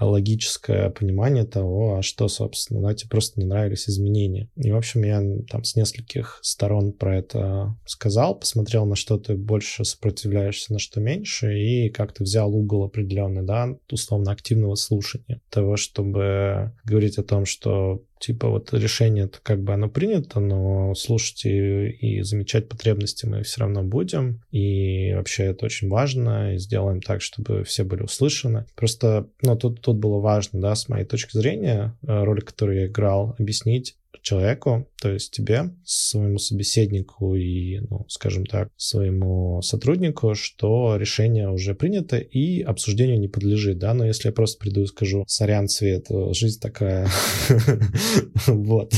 логическое 0.00 0.90
понимание 0.90 1.44
того, 1.44 1.96
а 1.96 2.02
что, 2.02 2.28
собственно, 2.28 2.80
да, 2.80 2.94
тебе 2.94 3.10
просто 3.10 3.40
не 3.40 3.46
нравились 3.46 3.88
изменения. 3.88 4.48
И, 4.56 4.70
в 4.70 4.76
общем, 4.76 5.02
я 5.04 5.22
там 5.48 5.64
с 5.64 5.76
нескольких 5.76 6.38
сторон 6.42 6.92
про 6.92 7.18
это 7.18 7.76
сказал, 7.86 8.38
посмотрел, 8.38 8.86
на 8.86 8.96
что 8.96 9.18
ты 9.18 9.36
больше 9.36 9.84
сопротивляешься, 9.84 10.72
на 10.72 10.78
что 10.78 11.00
меньше, 11.00 11.58
и 11.58 11.90
как-то 11.90 12.24
взял 12.24 12.54
угол 12.54 12.84
определенный, 12.84 13.42
да, 13.42 13.76
условно 13.90 14.32
активного 14.32 14.74
слушания, 14.74 15.40
того, 15.50 15.76
чтобы 15.76 16.72
говорить 16.84 17.18
о 17.18 17.24
том, 17.24 17.44
что 17.44 18.02
типа 18.22 18.48
вот 18.48 18.72
решение 18.72 19.24
это 19.24 19.38
как 19.42 19.62
бы 19.62 19.74
оно 19.74 19.88
принято, 19.88 20.38
но 20.38 20.94
слушать 20.94 21.44
и, 21.44 21.88
и 21.90 22.22
замечать 22.22 22.68
потребности 22.68 23.26
мы 23.26 23.42
все 23.42 23.62
равно 23.62 23.82
будем, 23.82 24.40
и 24.52 25.12
вообще 25.14 25.44
это 25.44 25.66
очень 25.66 25.88
важно, 25.88 26.54
и 26.54 26.58
сделаем 26.58 27.00
так, 27.00 27.20
чтобы 27.20 27.64
все 27.64 27.82
были 27.82 28.02
услышаны. 28.02 28.64
Просто, 28.76 29.26
ну, 29.42 29.56
тут, 29.56 29.80
тут 29.80 29.96
было 29.96 30.20
важно, 30.20 30.60
да, 30.60 30.74
с 30.76 30.88
моей 30.88 31.04
точки 31.04 31.36
зрения, 31.36 31.96
э, 32.06 32.22
роль, 32.22 32.42
которую 32.42 32.78
я 32.78 32.86
играл, 32.86 33.34
объяснить, 33.38 33.96
человеку, 34.20 34.88
то 35.00 35.10
есть 35.10 35.32
тебе, 35.32 35.70
своему 35.84 36.38
собеседнику 36.38 37.34
и, 37.34 37.80
ну, 37.90 38.04
скажем 38.08 38.46
так, 38.46 38.68
своему 38.76 39.60
сотруднику, 39.62 40.34
что 40.34 40.96
решение 40.96 41.50
уже 41.50 41.74
принято 41.74 42.18
и 42.18 42.62
обсуждению 42.62 43.18
не 43.18 43.28
подлежит, 43.28 43.78
да, 43.78 43.94
но 43.94 44.06
если 44.06 44.28
я 44.28 44.32
просто 44.32 44.58
приду 44.58 44.82
и 44.82 44.86
скажу, 44.86 45.24
сорян, 45.26 45.68
Свет, 45.68 46.06
жизнь 46.32 46.60
такая, 46.60 47.08
вот, 48.46 48.94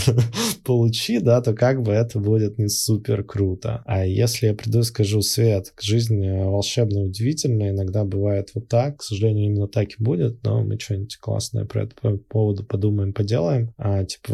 получи, 0.64 1.20
да, 1.20 1.40
то 1.40 1.55
как 1.55 1.83
бы 1.83 1.92
это 1.92 2.18
будет 2.18 2.59
не 2.59 2.68
супер 2.68 3.24
круто. 3.24 3.83
А 3.87 4.05
если 4.05 4.48
я 4.48 4.55
приду 4.55 4.81
и 4.81 4.83
скажу, 4.83 5.22
Свет, 5.22 5.72
жизнь 5.81 6.20
волшебная, 6.31 7.05
удивительная, 7.05 7.70
иногда 7.70 8.05
бывает 8.05 8.50
вот 8.55 8.68
так, 8.68 8.98
к 8.98 9.03
сожалению, 9.03 9.46
именно 9.46 9.68
так 9.68 9.88
и 9.90 10.03
будет, 10.03 10.42
но 10.42 10.62
мы 10.62 10.79
что-нибудь 10.79 11.16
классное 11.16 11.64
про 11.64 11.85
это 11.85 11.94
по 11.94 12.16
поводу 12.16 12.64
подумаем, 12.64 13.12
поделаем, 13.12 13.72
а, 13.77 14.05
типа 14.05 14.33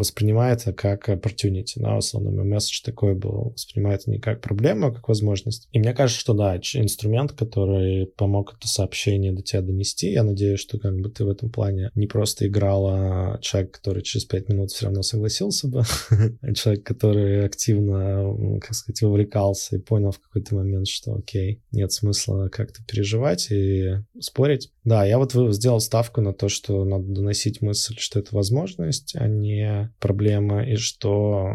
воспринимается 0.71 0.81
как 0.81 1.09
opportunity, 1.09 1.73
да, 1.77 1.97
условно, 1.97 2.31
мой 2.31 2.45
месседж 2.45 2.81
такой 2.83 3.15
был, 3.15 3.51
воспринимает 3.51 4.07
не 4.07 4.19
как 4.19 4.41
проблему, 4.41 4.87
а 4.87 4.91
как 4.91 5.07
возможность. 5.07 5.67
И 5.71 5.79
мне 5.79 5.93
кажется, 5.93 6.19
что 6.19 6.33
да, 6.33 6.57
инструмент, 6.57 7.33
который 7.33 8.07
помог 8.07 8.55
это 8.57 8.67
сообщение 8.67 9.31
до 9.31 9.41
тебя 9.41 9.61
донести, 9.61 10.11
я 10.11 10.23
надеюсь, 10.23 10.59
что 10.59 10.79
как 10.79 10.95
бы 10.99 11.09
ты 11.09 11.25
в 11.25 11.29
этом 11.29 11.49
плане 11.49 11.91
не 11.95 12.07
просто 12.07 12.47
играла 12.47 13.39
человек, 13.41 13.71
который 13.71 14.03
через 14.03 14.25
пять 14.25 14.49
минут 14.49 14.71
все 14.71 14.85
равно 14.85 15.01
согласился 15.01 15.67
бы, 15.67 15.83
а 16.41 16.53
человек, 16.53 16.83
который 16.83 17.45
активно, 17.45 18.59
как 18.59 18.73
сказать, 18.73 19.01
вовлекался 19.01 19.75
и 19.75 19.79
понял 19.79 20.11
в 20.11 20.19
какой-то 20.19 20.55
момент, 20.55 20.87
что 20.87 21.15
окей, 21.15 21.61
нет 21.71 21.91
смысла 21.91 22.49
как-то 22.49 22.83
переживать 22.85 23.47
и 23.51 23.97
спорить. 24.19 24.71
Да, 24.83 25.05
я 25.05 25.17
вот 25.17 25.33
сделал 25.53 25.79
ставку 25.79 26.21
на 26.21 26.33
то, 26.33 26.49
что 26.49 26.83
надо 26.85 27.05
доносить 27.05 27.61
мысль, 27.61 27.95
что 27.97 28.19
это 28.19 28.35
возможность, 28.35 29.15
а 29.15 29.27
не 29.27 29.91
проблема, 29.99 30.60
и 30.63 30.75
что, 30.75 31.51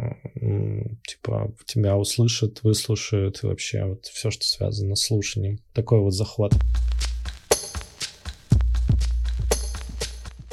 типа, 1.07 1.55
тебя 1.67 1.97
услышат, 1.97 2.63
выслушают, 2.63 3.43
и 3.43 3.47
вообще 3.47 3.85
вот 3.85 4.07
все, 4.07 4.31
что 4.31 4.45
связано 4.45 4.95
с 4.95 5.05
слушанием. 5.05 5.59
Такой 5.73 6.01
вот 6.01 6.13
захват. 6.13 6.53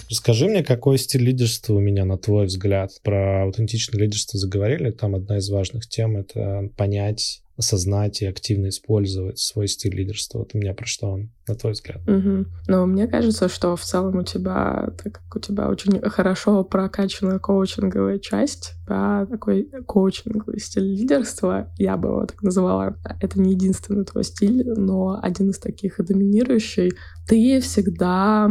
Расскажи 0.10 0.48
мне, 0.48 0.64
какой 0.64 1.00
стиль 1.00 1.24
лидерства 1.24 1.74
у 1.74 1.80
меня, 1.80 2.06
на 2.06 2.18
твой 2.18 2.46
взгляд? 2.46 2.92
Про 3.04 3.44
аутентичное 3.44 4.00
лидерство 4.00 4.40
заговорили. 4.40 4.92
Там 4.92 5.16
одна 5.16 5.38
из 5.38 5.50
важных 5.50 5.88
тем— 5.88 6.18
это 6.18 6.70
понять, 6.78 7.43
осознать 7.56 8.22
и 8.22 8.26
активно 8.26 8.70
использовать 8.70 9.40
свой 9.40 9.68
стиль 9.68 9.96
лидерства. 9.96 10.40
Вот 10.40 10.52
у 10.54 10.58
меня 10.58 10.74
про 10.74 10.86
что 10.86 11.12
он, 11.12 11.32
на 11.48 11.56
твой 11.56 11.74
взгляд? 11.74 12.02
Угу. 12.08 12.46
Но 12.68 12.86
мне 12.88 13.08
кажется, 13.08 13.48
что 13.48 13.76
в 13.76 13.82
целом 13.82 14.20
у 14.20 14.24
тебя, 14.24 14.92
так 15.04 15.14
как 15.14 15.36
у 15.36 15.40
тебя 15.40 15.70
очень 15.70 16.02
хорошо 16.10 16.64
прокачана 16.64 17.40
коучинговая 17.40 18.18
часть, 18.20 18.74
да, 18.88 19.28
такой 19.28 19.70
коучинговый 19.86 20.60
стиль 20.60 20.96
лидерства, 20.96 21.72
я 21.78 21.96
бы 21.96 22.10
его 22.10 22.26
так 22.26 22.42
называла. 22.42 22.98
Это 23.22 23.40
не 23.40 23.52
единственный 23.52 24.06
твой 24.06 24.24
стиль, 24.24 24.64
но 24.76 25.20
один 25.22 25.52
из 25.52 25.60
таких 25.60 26.04
доминирующий. 26.04 26.94
Ты 27.28 27.60
всегда 27.62 28.50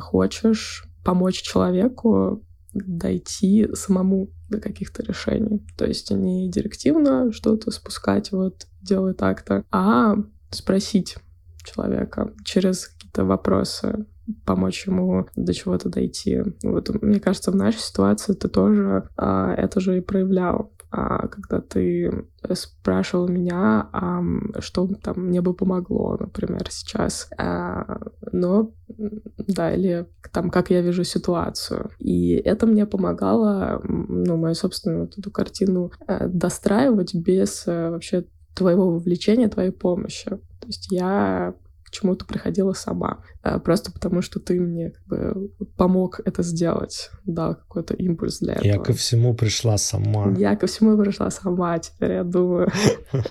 хочешь 0.00 0.84
помочь 1.04 1.40
человеку 1.42 2.42
дойти 2.74 3.68
самому 3.74 4.30
до 4.48 4.60
каких-то 4.60 5.02
решений. 5.02 5.66
То 5.76 5.86
есть 5.86 6.10
не 6.10 6.50
директивно 6.50 7.32
что-то 7.32 7.70
спускать, 7.70 8.32
вот 8.32 8.66
делай 8.80 9.14
так-то, 9.14 9.64
а 9.70 10.16
спросить 10.50 11.16
человека 11.64 12.32
через 12.44 12.88
какие-то 12.88 13.24
вопросы, 13.24 14.06
помочь 14.44 14.86
ему 14.86 15.28
до 15.36 15.54
чего-то 15.54 15.88
дойти. 15.88 16.42
Вот 16.62 17.02
мне 17.02 17.20
кажется, 17.20 17.50
в 17.50 17.56
нашей 17.56 17.78
ситуации 17.78 18.34
ты 18.34 18.48
тоже 18.48 19.08
а, 19.16 19.54
это 19.54 19.80
же 19.80 19.98
и 19.98 20.00
проявлял 20.00 20.72
когда 20.90 21.60
ты 21.60 22.26
спрашивал 22.54 23.28
меня, 23.28 23.88
а, 23.92 24.22
что 24.60 24.88
там 25.02 25.26
мне 25.26 25.40
бы 25.40 25.54
помогло, 25.54 26.16
например, 26.18 26.66
сейчас. 26.70 27.28
А, 27.38 28.00
но, 28.32 28.72
да, 29.36 29.74
или 29.74 30.06
там, 30.32 30.50
как 30.50 30.70
я 30.70 30.80
вижу 30.80 31.04
ситуацию. 31.04 31.90
И 31.98 32.34
это 32.34 32.66
мне 32.66 32.86
помогало, 32.86 33.80
ну, 33.84 34.36
мою 34.36 34.54
собственную 34.54 35.02
вот 35.02 35.18
эту 35.18 35.30
картину 35.30 35.90
э, 36.06 36.28
достраивать 36.28 37.14
без 37.14 37.66
э, 37.66 37.90
вообще 37.90 38.24
твоего 38.54 38.90
вовлечения, 38.90 39.48
твоей 39.48 39.70
помощи. 39.70 40.30
То 40.30 40.66
есть 40.66 40.90
я 40.90 41.54
к 41.86 41.90
чему-то 41.90 42.24
приходила 42.26 42.72
сама. 42.72 43.20
Э, 43.44 43.60
просто 43.60 43.92
потому, 43.92 44.20
что 44.20 44.40
ты 44.40 44.60
мне 44.60 44.90
как 44.90 45.06
бы 45.06 45.50
помог 45.76 46.20
это 46.24 46.42
сделать, 46.42 47.10
дал 47.24 47.54
какой-то 47.54 47.94
импульс 47.94 48.40
для 48.40 48.54
этого. 48.54 48.66
Я 48.66 48.78
ко 48.78 48.92
всему 48.92 49.34
пришла 49.34 49.78
сама. 49.78 50.34
Я 50.36 50.56
ко 50.56 50.66
всему 50.66 50.98
пришла 50.98 51.30
сама, 51.30 51.78
теперь 51.78 52.12
я 52.12 52.24
думаю. 52.24 52.70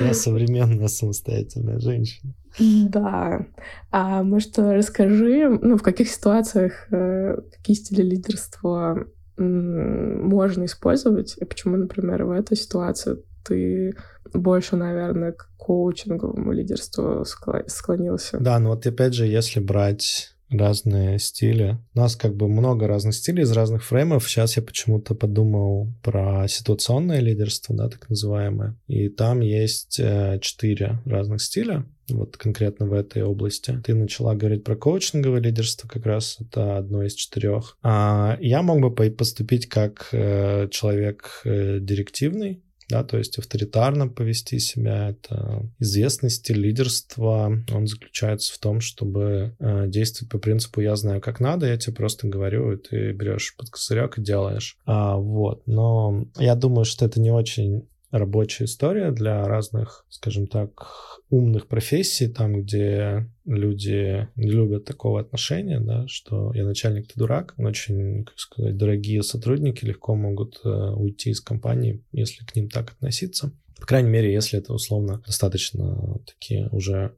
Я 0.00 0.14
современная 0.14 0.88
самостоятельная 0.88 1.78
женщина. 1.78 2.32
Да. 2.58 3.46
А 3.90 4.22
может, 4.22 4.58
расскажи, 4.58 5.46
ну, 5.60 5.76
в 5.76 5.82
каких 5.82 6.08
ситуациях 6.08 6.90
э, 6.90 7.36
какие 7.52 7.76
стили 7.76 8.00
лидерства 8.00 9.06
можно 9.36 10.64
использовать, 10.64 11.36
и 11.36 11.44
почему, 11.44 11.76
например, 11.76 12.24
в 12.24 12.30
этой 12.30 12.56
ситуации 12.56 13.18
ты 13.44 13.94
больше, 14.36 14.76
наверное, 14.76 15.32
к 15.32 15.50
коучинговому 15.56 16.52
лидерству 16.52 17.24
склонился. 17.24 18.38
Да, 18.38 18.58
но 18.58 18.70
вот 18.70 18.86
опять 18.86 19.14
же, 19.14 19.26
если 19.26 19.60
брать 19.60 20.36
разные 20.50 21.18
стили. 21.18 21.78
У 21.94 21.98
нас 21.98 22.16
как 22.16 22.36
бы 22.36 22.48
много 22.48 22.86
разных 22.86 23.14
стилей 23.14 23.42
из 23.42 23.52
разных 23.52 23.84
фреймов. 23.84 24.28
Сейчас 24.28 24.56
я 24.56 24.62
почему-то 24.62 25.14
подумал 25.14 25.92
про 26.02 26.46
ситуационное 26.48 27.20
лидерство, 27.20 27.74
да, 27.74 27.88
так 27.88 28.08
называемое. 28.08 28.76
И 28.86 29.08
там 29.08 29.40
есть 29.40 29.98
э, 29.98 30.38
четыре 30.40 31.00
разных 31.04 31.42
стиля 31.42 31.84
вот 32.08 32.36
конкретно 32.36 32.86
в 32.86 32.92
этой 32.92 33.22
области. 33.22 33.80
Ты 33.84 33.94
начала 33.94 34.34
говорить 34.34 34.64
про 34.64 34.76
коучинговое 34.76 35.40
лидерство, 35.40 35.88
как 35.88 36.06
раз 36.06 36.36
это 36.40 36.76
одно 36.76 37.02
из 37.02 37.14
четырех. 37.14 37.76
А 37.82 38.38
я 38.40 38.62
мог 38.62 38.80
бы 38.80 39.10
поступить 39.10 39.68
как 39.68 40.08
э, 40.12 40.68
человек 40.70 41.40
э, 41.44 41.78
директивный, 41.80 42.62
да, 42.88 43.04
то 43.04 43.18
есть 43.18 43.38
авторитарно 43.38 44.08
повести 44.08 44.58
себя, 44.58 45.10
это 45.10 45.68
известный 45.78 46.30
стиль 46.30 46.60
лидерства, 46.60 47.52
он 47.72 47.86
заключается 47.86 48.54
в 48.54 48.58
том, 48.58 48.80
чтобы 48.80 49.56
э, 49.58 49.84
действовать 49.88 50.30
по 50.30 50.38
принципу 50.38 50.80
«я 50.80 50.94
знаю, 50.96 51.20
как 51.20 51.40
надо», 51.40 51.66
я 51.66 51.76
тебе 51.76 51.94
просто 51.94 52.28
говорю, 52.28 52.72
и 52.72 52.76
ты 52.76 53.12
берешь 53.12 53.54
под 53.56 53.70
козырек 53.70 54.18
и 54.18 54.22
делаешь. 54.22 54.76
А, 54.86 55.16
вот, 55.16 55.66
но 55.66 56.26
я 56.38 56.54
думаю, 56.54 56.84
что 56.84 57.04
это 57.04 57.20
не 57.20 57.30
очень 57.30 57.88
рабочая 58.18 58.64
история 58.64 59.10
для 59.10 59.44
разных, 59.44 60.04
скажем 60.08 60.46
так, 60.46 60.86
умных 61.30 61.66
профессий, 61.66 62.28
там, 62.28 62.62
где 62.62 63.28
люди 63.44 64.28
не 64.36 64.50
любят 64.50 64.84
такого 64.84 65.20
отношения, 65.20 65.80
да, 65.80 66.06
что 66.08 66.52
я 66.54 66.64
начальник, 66.64 67.08
ты 67.08 67.14
дурак. 67.18 67.54
Очень, 67.58 68.24
как 68.24 68.38
сказать, 68.38 68.76
дорогие 68.76 69.22
сотрудники 69.22 69.84
легко 69.84 70.14
могут 70.14 70.60
э, 70.64 70.68
уйти 70.68 71.30
из 71.30 71.40
компании, 71.40 72.04
если 72.12 72.44
к 72.44 72.54
ним 72.54 72.68
так 72.68 72.92
относиться. 72.92 73.52
По 73.78 73.86
крайней 73.86 74.10
мере, 74.10 74.32
если 74.32 74.58
это 74.58 74.72
условно 74.72 75.22
достаточно 75.26 76.18
такие 76.26 76.68
уже 76.70 77.14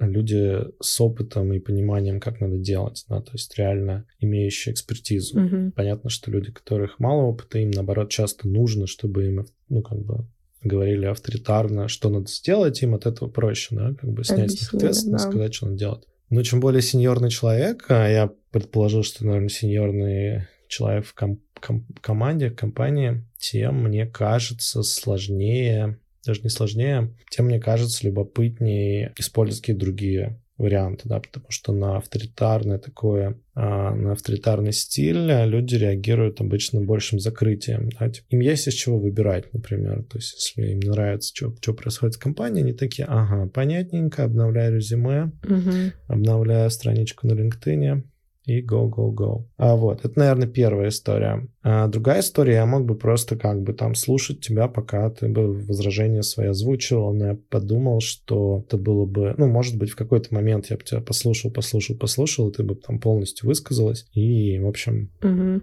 люди 0.00 0.58
с 0.80 1.00
опытом 1.00 1.52
и 1.52 1.58
пониманием, 1.58 2.20
как 2.20 2.40
надо 2.40 2.58
делать, 2.58 3.04
да, 3.08 3.20
то 3.20 3.32
есть 3.32 3.56
реально 3.56 4.06
имеющие 4.20 4.72
экспертизу. 4.72 5.40
Mm-hmm. 5.40 5.70
Понятно, 5.72 6.10
что 6.10 6.30
люди, 6.30 6.52
которых 6.52 6.98
мало 6.98 7.22
опыта, 7.22 7.58
им 7.58 7.70
наоборот 7.70 8.10
часто 8.10 8.48
нужно, 8.48 8.86
чтобы 8.86 9.26
им, 9.26 9.46
ну, 9.68 9.82
как 9.82 9.98
бы 9.98 10.26
говорили 10.62 11.06
авторитарно, 11.06 11.88
что 11.88 12.10
надо 12.10 12.26
сделать, 12.26 12.82
им 12.82 12.94
от 12.94 13.06
этого 13.06 13.28
проще, 13.28 13.74
да, 13.74 13.94
как 13.94 14.10
бы 14.10 14.24
снять 14.24 14.52
с 14.52 14.60
них 14.60 14.74
ответственность, 14.74 15.24
да. 15.24 15.30
сказать, 15.30 15.54
что 15.54 15.66
надо 15.66 15.78
делать. 15.78 16.04
Но 16.28 16.42
чем 16.42 16.60
более 16.60 16.82
сеньорный 16.82 17.30
человек, 17.30 17.86
а 17.88 18.08
я 18.08 18.30
предположил, 18.50 19.02
что, 19.02 19.24
наверное, 19.24 19.48
сеньорный 19.48 20.46
человек 20.68 21.06
в 21.06 21.14
ком- 21.14 21.40
ком- 21.60 21.86
команде, 22.00 22.50
компании, 22.50 23.24
тем, 23.38 23.84
мне 23.84 24.06
кажется, 24.06 24.82
сложнее 24.82 26.00
даже 26.26 26.42
не 26.42 26.50
сложнее, 26.50 27.14
тем, 27.30 27.46
мне 27.46 27.60
кажется, 27.60 28.06
любопытнее 28.06 29.12
использовать 29.16 29.60
какие-то 29.60 29.80
другие 29.80 30.40
варианты, 30.58 31.08
да, 31.08 31.20
потому 31.20 31.46
что 31.50 31.72
на 31.72 31.98
авторитарное 31.98 32.78
такое, 32.78 33.38
а, 33.54 33.94
на 33.94 34.12
авторитарный 34.12 34.72
стиль 34.72 35.30
люди 35.44 35.74
реагируют 35.74 36.40
обычно 36.40 36.80
большим 36.80 37.20
закрытием. 37.20 37.90
Да? 37.90 38.08
Типа, 38.08 38.26
им 38.30 38.40
есть 38.40 38.66
из 38.66 38.74
чего 38.74 38.98
выбирать, 38.98 39.52
например. 39.52 40.04
То 40.04 40.16
есть, 40.16 40.34
если 40.34 40.72
им 40.72 40.80
нравится, 40.80 41.32
что, 41.34 41.54
что 41.60 41.74
происходит 41.74 42.16
в 42.16 42.20
компании, 42.20 42.62
они 42.62 42.72
такие, 42.72 43.06
ага, 43.06 43.48
понятненько, 43.48 44.24
обновляю 44.24 44.76
резюме, 44.76 45.32
угу. 45.44 45.92
обновляю 46.08 46.70
страничку 46.70 47.26
на 47.26 47.32
LinkedIn, 47.32 48.02
и 48.46 48.62
go, 48.62 48.88
go, 48.88 49.12
go. 49.12 49.44
А 49.58 49.76
вот, 49.76 50.04
это, 50.04 50.18
наверное, 50.18 50.46
первая 50.46 50.88
история. 50.88 51.46
А 51.62 51.88
другая 51.88 52.20
история, 52.20 52.54
я 52.54 52.66
мог 52.66 52.86
бы 52.86 52.94
просто 52.94 53.36
как 53.36 53.62
бы 53.62 53.72
там 53.72 53.94
слушать 53.94 54.40
тебя, 54.40 54.68
пока 54.68 55.10
ты 55.10 55.28
бы 55.28 55.52
возражения 55.52 56.22
свои 56.22 56.48
озвучивал, 56.48 57.12
но 57.12 57.26
я 57.26 57.38
подумал, 57.50 58.00
что 58.00 58.64
это 58.66 58.78
было 58.78 59.04
бы, 59.04 59.34
ну, 59.36 59.48
может 59.48 59.76
быть, 59.76 59.90
в 59.90 59.96
какой-то 59.96 60.32
момент 60.32 60.66
я 60.70 60.76
бы 60.76 60.84
тебя 60.84 61.00
послушал, 61.00 61.50
послушал, 61.50 61.96
послушал, 61.96 62.48
и 62.48 62.52
ты 62.52 62.62
бы 62.62 62.76
там 62.76 63.00
полностью 63.00 63.48
высказалась, 63.48 64.06
и, 64.12 64.58
в 64.60 64.68
общем, 64.68 65.10
угу 65.22 65.62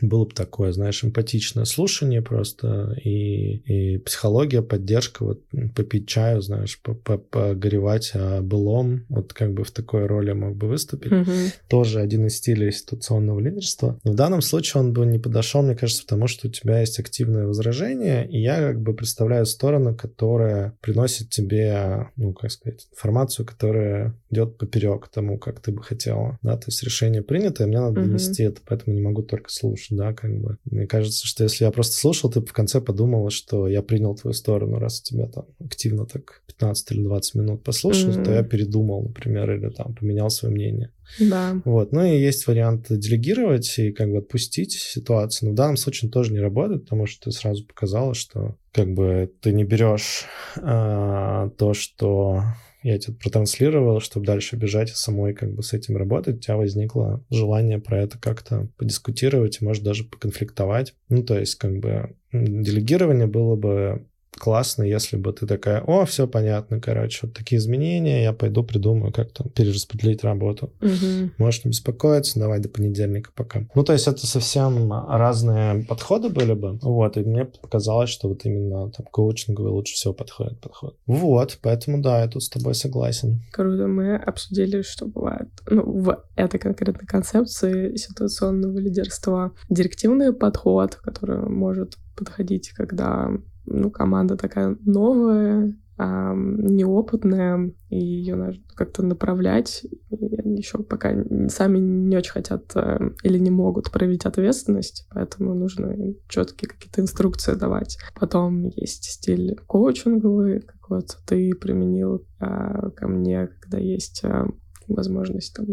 было 0.00 0.24
бы 0.24 0.32
такое, 0.32 0.72
знаешь, 0.72 1.04
эмпатичное 1.04 1.64
слушание 1.64 2.22
просто 2.22 2.96
и, 3.02 3.56
и 3.56 3.98
психология, 3.98 4.62
поддержка, 4.62 5.24
вот 5.24 5.42
попить 5.74 6.08
чаю, 6.08 6.40
знаешь, 6.42 6.80
погоревать 6.80 8.12
о 8.14 8.40
былом, 8.42 9.04
вот 9.08 9.32
как 9.32 9.52
бы 9.52 9.64
в 9.64 9.70
такой 9.70 10.06
роли 10.06 10.32
мог 10.32 10.56
бы 10.56 10.68
выступить. 10.68 11.12
Угу. 11.12 11.30
Тоже 11.68 12.00
один 12.00 12.26
из 12.26 12.36
стилей 12.36 12.68
институционного 12.68 13.40
лидерства. 13.40 13.98
Но 14.04 14.12
в 14.12 14.14
данном 14.14 14.42
случае 14.42 14.82
он 14.82 14.92
бы 14.92 15.04
не 15.06 15.18
подошел, 15.18 15.62
мне 15.62 15.74
кажется, 15.74 16.02
потому 16.02 16.26
что 16.26 16.48
у 16.48 16.50
тебя 16.50 16.80
есть 16.80 16.98
активное 16.98 17.46
возражение, 17.46 18.28
и 18.28 18.40
я 18.40 18.56
как 18.56 18.80
бы 18.80 18.94
представляю 18.94 19.46
сторону, 19.46 19.94
которая 19.94 20.76
приносит 20.80 21.30
тебе, 21.30 22.08
ну, 22.16 22.32
как 22.32 22.50
сказать, 22.50 22.86
информацию, 22.92 23.46
которая 23.46 24.14
идет 24.30 24.58
поперек 24.58 25.08
тому, 25.08 25.38
как 25.38 25.60
ты 25.60 25.72
бы 25.72 25.82
хотела, 25.82 26.38
да, 26.42 26.56
то 26.56 26.64
есть 26.68 26.82
решение 26.82 27.22
принято, 27.22 27.64
и 27.64 27.66
мне 27.66 27.80
надо 27.80 28.02
донести 28.02 28.44
угу. 28.44 28.52
это, 28.52 28.60
поэтому 28.66 28.96
не 28.96 29.02
могу 29.02 29.22
только 29.22 29.50
слушать 29.50 29.79
слушать, 29.80 29.96
да, 29.96 30.12
как 30.12 30.38
бы. 30.38 30.58
Мне 30.64 30.86
кажется, 30.86 31.26
что 31.26 31.44
если 31.44 31.64
я 31.64 31.70
просто 31.70 31.96
слушал, 31.96 32.30
ты 32.30 32.40
в 32.40 32.52
конце 32.52 32.80
подумала, 32.80 33.30
что 33.30 33.68
я 33.68 33.82
принял 33.82 34.14
твою 34.14 34.34
сторону, 34.34 34.78
раз 34.78 35.00
тебя 35.00 35.26
там 35.26 35.46
активно 35.64 36.06
так 36.06 36.42
15 36.46 36.92
или 36.92 37.02
20 37.02 37.34
минут 37.36 37.62
послушал, 37.62 38.10
mm-hmm. 38.10 38.24
то 38.24 38.32
я 38.32 38.42
передумал, 38.42 39.02
например, 39.02 39.50
или 39.52 39.70
там 39.70 39.94
поменял 39.94 40.30
свое 40.30 40.54
мнение. 40.54 40.90
Да. 41.18 41.60
Вот. 41.64 41.92
Ну 41.92 42.04
и 42.04 42.20
есть 42.20 42.46
вариант 42.46 42.86
делегировать 42.88 43.78
и 43.78 43.92
как 43.92 44.10
бы 44.10 44.18
отпустить 44.18 44.72
ситуацию. 44.72 45.48
Но 45.48 45.52
в 45.52 45.56
данном 45.56 45.76
случае 45.76 46.08
он 46.08 46.12
тоже 46.12 46.32
не 46.32 46.40
работает, 46.40 46.84
потому 46.84 47.06
что 47.06 47.24
ты 47.24 47.32
сразу 47.32 47.66
показала, 47.66 48.14
что 48.14 48.56
как 48.72 48.92
бы 48.92 49.30
ты 49.40 49.52
не 49.52 49.64
берешь 49.64 50.26
а, 50.56 51.50
то, 51.58 51.74
что 51.74 52.44
я 52.82 52.98
тебе 52.98 53.14
протранслировал, 53.14 54.00
чтобы 54.00 54.26
дальше 54.26 54.56
бежать 54.56 54.90
и 54.90 54.94
самой 54.94 55.34
как 55.34 55.52
бы 55.52 55.62
с 55.62 55.72
этим 55.72 55.96
работать, 55.96 56.36
у 56.36 56.40
тебя 56.40 56.56
возникло 56.56 57.24
желание 57.30 57.78
про 57.78 58.00
это 58.00 58.18
как-то 58.18 58.68
подискутировать 58.76 59.60
и, 59.60 59.64
может, 59.64 59.84
даже 59.84 60.04
поконфликтовать. 60.04 60.94
Ну, 61.08 61.22
то 61.22 61.38
есть, 61.38 61.56
как 61.56 61.78
бы, 61.78 62.14
делегирование 62.32 63.26
было 63.26 63.56
бы 63.56 64.06
классно, 64.38 64.82
если 64.82 65.16
бы 65.16 65.32
ты 65.32 65.46
такая, 65.46 65.82
о, 65.82 66.04
все 66.04 66.26
понятно, 66.26 66.80
короче, 66.80 67.20
вот 67.22 67.34
такие 67.34 67.58
изменения, 67.58 68.22
я 68.22 68.32
пойду 68.32 68.62
придумаю, 68.62 69.12
как 69.12 69.32
там 69.32 69.48
перераспределить 69.48 70.24
работу. 70.24 70.72
Угу. 70.80 71.32
Можешь 71.38 71.64
не 71.64 71.70
беспокоиться, 71.70 72.38
давай 72.38 72.60
до 72.60 72.68
понедельника 72.68 73.30
пока. 73.34 73.66
Ну, 73.74 73.84
то 73.84 73.92
есть 73.92 74.06
это 74.06 74.26
совсем 74.26 74.92
разные 74.92 75.84
подходы 75.84 76.28
были 76.28 76.54
бы, 76.54 76.78
вот, 76.82 77.16
и 77.16 77.20
мне 77.20 77.44
показалось, 77.44 78.10
что 78.10 78.28
вот 78.28 78.44
именно 78.44 78.90
там 78.90 79.06
коучинговый 79.10 79.72
лучше 79.72 79.94
всего 79.94 80.14
подходит 80.14 80.60
подход. 80.60 80.96
Вот, 81.06 81.58
поэтому 81.62 82.02
да, 82.02 82.20
я 82.20 82.28
тут 82.28 82.42
с 82.42 82.48
тобой 82.48 82.74
согласен. 82.74 83.42
Круто, 83.52 83.86
мы 83.86 84.16
обсудили, 84.16 84.82
что 84.82 85.06
бывает, 85.06 85.48
ну, 85.68 85.82
в 85.82 86.24
этой 86.36 86.58
конкретной 86.58 87.06
концепции 87.06 87.96
ситуационного 87.96 88.78
лидерства 88.78 89.52
директивный 89.68 90.32
подход, 90.32 90.94
который 90.96 91.48
может 91.48 91.96
подходить, 92.16 92.70
когда 92.70 93.30
ну, 93.66 93.90
команда 93.90 94.36
такая 94.36 94.76
новая, 94.84 95.74
неопытная, 95.98 97.72
и 97.90 97.98
ее 97.98 98.34
надо 98.34 98.56
как-то 98.74 99.02
направлять. 99.02 99.84
И 100.10 100.30
еще 100.56 100.78
пока 100.78 101.14
сами 101.48 101.78
не 101.78 102.16
очень 102.16 102.32
хотят 102.32 102.70
а, 102.74 102.98
или 103.22 103.38
не 103.38 103.50
могут 103.50 103.90
проявить 103.90 104.24
ответственность, 104.24 105.06
поэтому 105.10 105.54
нужно 105.54 105.94
четкие 106.28 106.70
какие-то 106.70 107.02
инструкции 107.02 107.54
давать. 107.54 107.98
Потом 108.18 108.64
есть 108.64 109.04
стиль 109.04 109.56
коучинговый, 109.66 110.60
как 110.60 110.88
вот 110.88 111.18
ты 111.26 111.52
применил 111.54 112.26
а, 112.38 112.90
ко 112.90 113.06
мне, 113.06 113.48
когда 113.60 113.78
есть 113.78 114.22
а, 114.24 114.46
возможность 114.88 115.54
там, 115.54 115.66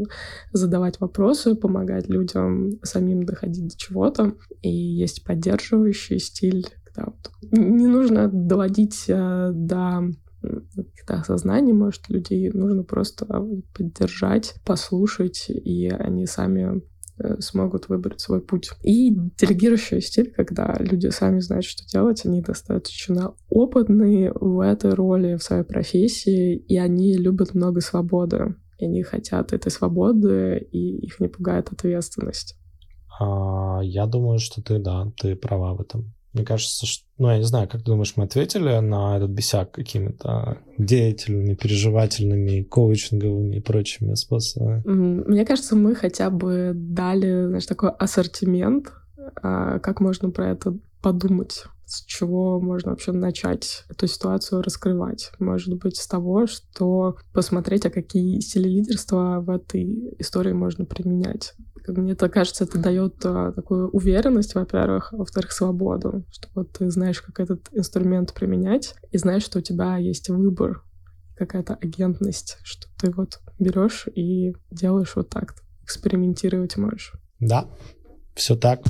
задавать 0.51 0.99
вопросы, 0.99 1.55
помогать 1.55 2.07
людям 2.07 2.71
самим 2.83 3.23
доходить 3.23 3.69
до 3.69 3.77
чего-то. 3.77 4.33
И 4.61 4.69
есть 4.69 5.23
поддерживающий 5.23 6.19
стиль, 6.19 6.67
вот. 7.05 7.31
Не 7.51 7.87
нужно 7.87 8.27
доводить 8.27 9.05
э, 9.07 9.51
до 9.53 10.09
каких-то 10.41 11.15
осознаний, 11.15 11.73
может, 11.73 12.09
людей 12.09 12.49
нужно 12.51 12.83
просто 12.83 13.25
поддержать, 13.73 14.55
послушать, 14.65 15.49
и 15.49 15.89
они 15.89 16.25
сами 16.25 16.83
э, 17.17 17.39
смогут 17.39 17.89
выбрать 17.89 18.21
свой 18.21 18.41
путь. 18.41 18.69
И 18.83 19.11
делегирующий 19.37 20.01
стиль, 20.01 20.31
когда 20.31 20.75
люди 20.79 21.07
сами 21.07 21.39
знают, 21.39 21.65
что 21.65 21.85
делать, 21.85 22.25
они 22.25 22.41
достаточно 22.41 23.33
опытные 23.49 24.31
в 24.33 24.59
этой 24.59 24.91
роли, 24.93 25.35
в 25.35 25.43
своей 25.43 25.63
профессии, 25.63 26.55
и 26.55 26.77
они 26.77 27.17
любят 27.17 27.53
много 27.53 27.81
свободы. 27.81 28.55
И 28.77 28.85
они 28.85 29.01
хотят 29.01 29.53
этой 29.53 29.71
свободы, 29.71 30.67
и 30.71 31.05
их 31.05 31.19
не 31.19 31.27
пугает 31.27 31.71
ответственность. 31.71 32.55
А, 33.19 33.79
я 33.81 34.05
думаю, 34.05 34.37
что 34.37 34.61
ты, 34.61 34.77
да, 34.77 35.11
ты 35.17 35.35
права 35.35 35.73
в 35.73 35.81
этом. 35.81 36.13
Мне 36.33 36.45
кажется, 36.45 36.85
что, 36.85 37.05
ну, 37.17 37.29
я 37.29 37.37
не 37.37 37.43
знаю, 37.43 37.67
как 37.67 37.81
ты 37.81 37.87
думаешь, 37.87 38.13
мы 38.15 38.25
ответили 38.25 38.77
на 38.79 39.17
этот 39.17 39.31
бесяк 39.31 39.71
какими-то 39.71 40.59
деятельными, 40.77 41.55
переживательными, 41.55 42.63
коучинговыми 42.63 43.55
и 43.55 43.61
прочими 43.61 44.13
способами? 44.15 44.83
Мне 44.85 45.45
кажется, 45.45 45.75
мы 45.75 45.95
хотя 45.95 46.29
бы 46.29 46.73
дали, 46.75 47.47
знаешь, 47.47 47.65
такой 47.65 47.89
ассортимент, 47.89 48.91
а, 49.41 49.79
как 49.79 49.99
можно 49.99 50.29
про 50.29 50.49
это 50.49 50.77
подумать 51.01 51.63
с 51.87 52.03
чего 52.03 52.59
можно 52.59 52.91
вообще 52.91 53.13
начать 53.13 53.85
эту 53.89 54.07
ситуацию 54.07 54.61
раскрывать. 54.61 55.31
Может 55.39 55.75
быть, 55.75 55.95
с 55.95 56.05
того, 56.05 56.45
что 56.45 57.15
посмотреть, 57.31 57.85
а 57.85 57.89
какие 57.89 58.41
стили 58.41 58.67
лидерства 58.67 59.39
в 59.39 59.49
этой 59.49 60.13
истории 60.19 60.51
можно 60.51 60.83
применять. 60.83 61.53
Мне 61.93 62.13
это 62.13 62.29
кажется, 62.29 62.63
это 62.63 62.77
дает 62.79 63.15
а, 63.25 63.51
такую 63.51 63.89
уверенность, 63.89 64.55
во-первых, 64.55 65.13
а 65.13 65.17
во-вторых, 65.17 65.51
свободу, 65.51 66.25
что 66.31 66.47
вот 66.55 66.71
ты 66.71 66.89
знаешь, 66.89 67.21
как 67.21 67.39
этот 67.39 67.67
инструмент 67.71 68.33
применять, 68.33 68.95
и 69.11 69.17
знаешь, 69.17 69.43
что 69.43 69.59
у 69.59 69.61
тебя 69.61 69.97
есть 69.97 70.29
выбор, 70.29 70.83
какая-то 71.35 71.75
агентность, 71.75 72.57
что 72.63 72.87
ты 72.97 73.11
вот 73.11 73.39
берешь 73.59 74.07
и 74.13 74.55
делаешь 74.71 75.15
вот 75.15 75.29
так, 75.29 75.55
экспериментировать 75.83 76.77
можешь. 76.77 77.13
Да, 77.39 77.67
все 78.35 78.55
так. 78.55 78.81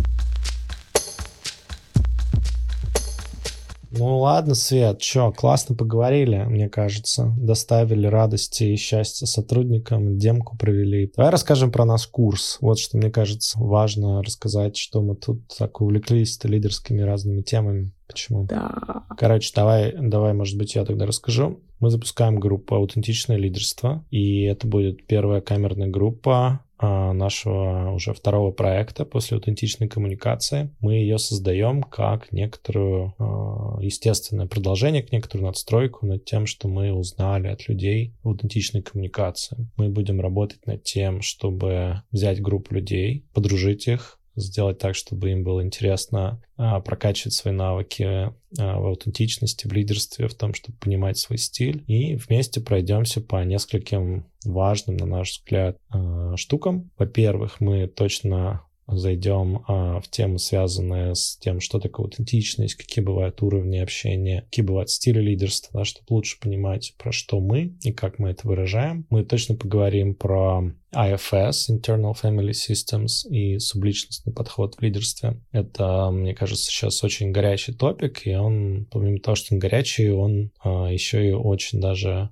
Ну 3.91 4.19
ладно, 4.19 4.55
Свет, 4.55 5.01
что, 5.01 5.31
классно 5.31 5.75
поговорили, 5.75 6.43
мне 6.43 6.69
кажется. 6.69 7.33
Доставили 7.37 8.07
радости 8.07 8.63
и 8.63 8.75
счастья 8.75 9.25
сотрудникам, 9.25 10.17
демку 10.17 10.57
провели. 10.57 11.11
Давай 11.15 11.31
расскажем 11.31 11.71
про 11.71 11.85
наш 11.85 12.07
курс. 12.07 12.57
Вот 12.61 12.79
что 12.79 12.97
мне 12.97 13.09
кажется 13.09 13.59
важно 13.59 14.21
рассказать, 14.21 14.77
что 14.77 15.01
мы 15.01 15.15
тут 15.15 15.41
так 15.57 15.81
увлеклись 15.81 16.39
лидерскими 16.43 17.01
разными 17.01 17.41
темами. 17.41 17.91
Почему? 18.07 18.45
Да. 18.45 19.03
Короче, 19.17 19.51
давай, 19.55 19.93
давай, 19.99 20.33
может 20.33 20.57
быть, 20.57 20.75
я 20.75 20.85
тогда 20.85 21.05
расскажу. 21.05 21.59
Мы 21.79 21.89
запускаем 21.89 22.39
группу 22.39 22.73
«Аутентичное 22.73 23.37
лидерство», 23.37 24.03
и 24.09 24.43
это 24.43 24.65
будет 24.65 25.05
первая 25.05 25.41
камерная 25.41 25.87
группа 25.87 26.61
нашего 26.79 27.91
уже 27.91 28.13
второго 28.13 28.51
проекта 28.51 29.05
после 29.05 29.37
аутентичной 29.37 29.87
коммуникации. 29.87 30.69
Мы 30.79 30.95
ее 30.95 31.17
создаем 31.17 31.83
как 31.83 32.31
некоторую 32.31 33.15
а, 33.17 33.81
естественное 33.81 34.47
продолжение, 34.47 35.03
к 35.03 35.11
некоторую 35.11 35.47
надстройку 35.47 36.05
над 36.05 36.25
тем, 36.25 36.45
что 36.45 36.67
мы 36.67 36.91
узнали 36.91 37.47
от 37.47 37.67
людей 37.67 38.13
в 38.23 38.29
аутентичной 38.29 38.81
коммуникации. 38.81 39.69
Мы 39.77 39.89
будем 39.89 40.21
работать 40.21 40.65
над 40.67 40.83
тем, 40.83 41.21
чтобы 41.21 42.03
взять 42.11 42.41
группу 42.41 42.73
людей, 42.73 43.25
подружить 43.33 43.87
их, 43.87 44.19
сделать 44.37 44.77
так, 44.77 44.95
чтобы 44.95 45.31
им 45.31 45.43
было 45.43 45.61
интересно 45.63 46.41
а, 46.55 46.79
прокачивать 46.79 47.33
свои 47.33 47.53
навыки 47.53 48.03
а, 48.03 48.31
в 48.57 48.85
аутентичности, 48.85 49.67
в 49.67 49.73
лидерстве, 49.73 50.27
в 50.27 50.35
том, 50.35 50.53
чтобы 50.53 50.77
понимать 50.77 51.17
свой 51.17 51.37
стиль. 51.37 51.83
И 51.87 52.15
вместе 52.15 52.61
пройдемся 52.61 53.21
по 53.21 53.43
нескольким 53.43 54.25
важным, 54.45 54.97
на 54.97 55.05
наш 55.05 55.31
взгляд, 55.31 55.77
а, 55.89 56.35
штукам. 56.37 56.91
Во-первых, 56.97 57.59
мы 57.59 57.87
точно 57.87 58.61
зайдем 58.87 59.63
а, 59.67 59.99
в 59.99 60.09
темы, 60.09 60.39
связанные 60.39 61.15
с 61.15 61.37
тем, 61.37 61.59
что 61.59 61.79
такое 61.79 62.05
аутентичность, 62.05 62.75
какие 62.75 63.03
бывают 63.03 63.41
уровни 63.41 63.77
общения, 63.77 64.43
какие 64.43 64.65
бывают 64.65 64.89
стили 64.89 65.19
лидерства, 65.19 65.79
да, 65.79 65.85
чтобы 65.85 66.05
лучше 66.09 66.39
понимать, 66.39 66.93
про 66.97 67.11
что 67.11 67.39
мы 67.39 67.75
и 67.81 67.91
как 67.91 68.19
мы 68.19 68.29
это 68.29 68.47
выражаем. 68.47 69.05
Мы 69.09 69.23
точно 69.23 69.55
поговорим 69.55 70.15
про 70.15 70.71
IFS, 70.95 71.69
Internal 71.69 72.15
Family 72.21 72.51
Systems 72.51 73.27
и 73.29 73.59
субличностный 73.59 74.33
подход 74.33 74.75
в 74.75 74.81
лидерстве. 74.81 75.39
Это, 75.51 76.09
мне 76.11 76.33
кажется, 76.33 76.65
сейчас 76.65 77.03
очень 77.03 77.31
горячий 77.31 77.73
топик, 77.73 78.25
и 78.25 78.35
он, 78.35 78.87
помимо 78.91 79.19
того, 79.19 79.35
что 79.35 79.53
он 79.53 79.59
горячий, 79.59 80.09
он 80.09 80.51
а, 80.63 80.91
еще 80.91 81.27
и 81.27 81.31
очень 81.31 81.79
даже 81.79 82.29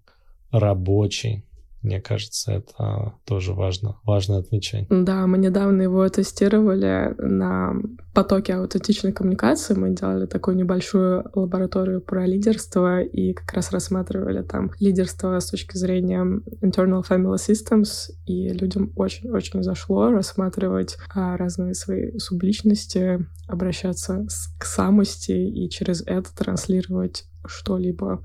рабочий. 0.52 1.45
Мне 1.86 2.02
кажется, 2.02 2.52
это 2.52 3.14
тоже 3.26 3.54
важно, 3.54 3.98
важно 4.04 4.38
отмечать. 4.38 4.88
Да, 4.90 5.28
мы 5.28 5.38
недавно 5.38 5.84
его 5.84 6.10
тестировали 6.10 7.14
на 7.20 7.76
потоке 8.12 8.56
аутентичной 8.56 9.12
коммуникации. 9.12 9.76
Мы 9.76 9.92
делали 9.96 10.26
такую 10.26 10.58
небольшую 10.58 11.30
лабораторию 11.36 12.02
про 12.02 12.26
лидерство 12.26 13.04
и 13.04 13.34
как 13.34 13.54
раз 13.54 13.72
рассматривали 13.72 14.42
там 14.42 14.72
лидерство 14.80 15.40
с 15.40 15.52
точки 15.52 15.78
зрения 15.78 16.24
internal 16.62 17.04
family 17.08 17.36
systems, 17.36 18.10
и 18.26 18.50
людям 18.50 18.92
очень-очень 18.96 19.62
зашло 19.62 20.10
рассматривать 20.10 20.98
а, 21.14 21.38
разные 21.38 21.76
свои 21.76 22.18
субличности, 22.18 23.28
обращаться 23.48 24.26
к 24.58 24.66
самости 24.66 25.34
и 25.34 25.70
через 25.70 26.02
это 26.08 26.36
транслировать 26.36 27.26
что-либо 27.46 28.24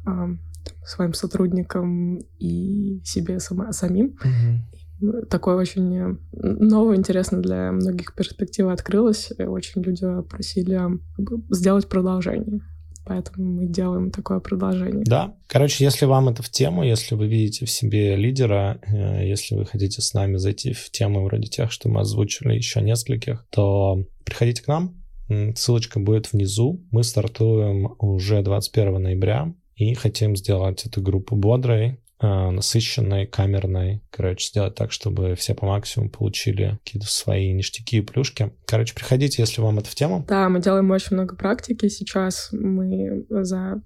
а, 0.65 0.87
своим 0.87 1.15
сотрудникам 1.15 2.19
и 2.39 3.01
себе 3.05 3.41
сама, 3.41 3.73
самим. 3.73 4.17
Mm-hmm. 4.25 5.27
Такое 5.31 5.57
очень 5.57 6.19
новое, 6.33 6.97
интересно 6.97 7.41
для 7.41 7.73
многих 7.73 8.15
перспектива 8.15 8.73
открылось. 8.73 9.33
И 9.39 9.43
очень 9.45 9.83
люди 9.83 10.07
просили 10.29 10.79
сделать 11.51 11.89
продолжение. 11.89 12.61
Поэтому 13.07 13.63
мы 13.63 13.67
делаем 13.67 14.11
такое 14.11 14.41
продолжение. 14.41 15.05
Да. 15.05 15.35
Короче, 15.47 15.85
если 15.85 16.05
вам 16.05 16.29
это 16.29 16.43
в 16.43 16.51
тему, 16.51 16.85
если 16.85 17.15
вы 17.15 17.27
видите 17.27 17.65
в 17.65 17.71
себе 17.71 18.15
лидера, 18.15 18.79
э, 18.87 19.27
если 19.27 19.57
вы 19.57 19.65
хотите 19.65 20.03
с 20.03 20.13
нами 20.13 20.37
зайти 20.37 20.73
в 20.73 20.91
темы 20.91 21.25
вроде 21.25 21.49
тех, 21.49 21.73
что 21.73 21.89
мы 21.89 22.03
озвучили, 22.03 22.55
еще 22.55 22.81
нескольких, 22.83 23.47
то 23.51 24.05
приходите 24.25 24.63
к 24.63 24.69
нам. 24.69 24.97
Ссылочка 25.57 26.01
будет 26.01 26.33
внизу. 26.33 26.85
Мы 26.91 27.05
стартуем 27.05 27.95
уже 27.99 28.43
21 28.43 29.01
ноября 29.01 29.55
и 29.81 29.95
хотим 29.95 30.37
сделать 30.37 30.85
эту 30.85 31.01
группу 31.01 31.37
бодрой, 31.37 31.99
а, 32.19 32.51
насыщенной, 32.51 33.27
камерной. 33.27 34.03
Короче, 34.11 34.49
сделать 34.49 34.75
так, 34.75 34.93
чтобы 34.93 35.35
все 35.37 35.55
по 35.55 35.65
максимуму 35.65 36.11
получили 36.11 36.79
какие-то 36.85 37.09
свои 37.09 37.51
ништяки 37.53 37.97
и 37.97 38.03
плюшки. 38.03 38.53
Короче, 38.67 38.95
приходите, 38.95 39.41
если 39.41 39.63
вам 39.63 39.79
это 39.79 39.89
в 39.89 39.95
тему. 39.95 40.27
Да, 40.29 40.51
мы 40.51 40.61
делаем 40.61 40.91
очень 40.91 41.17
много 41.17 41.35
практики. 41.35 41.89
Сейчас 41.89 42.51
мы 42.53 43.25
за 43.31 43.83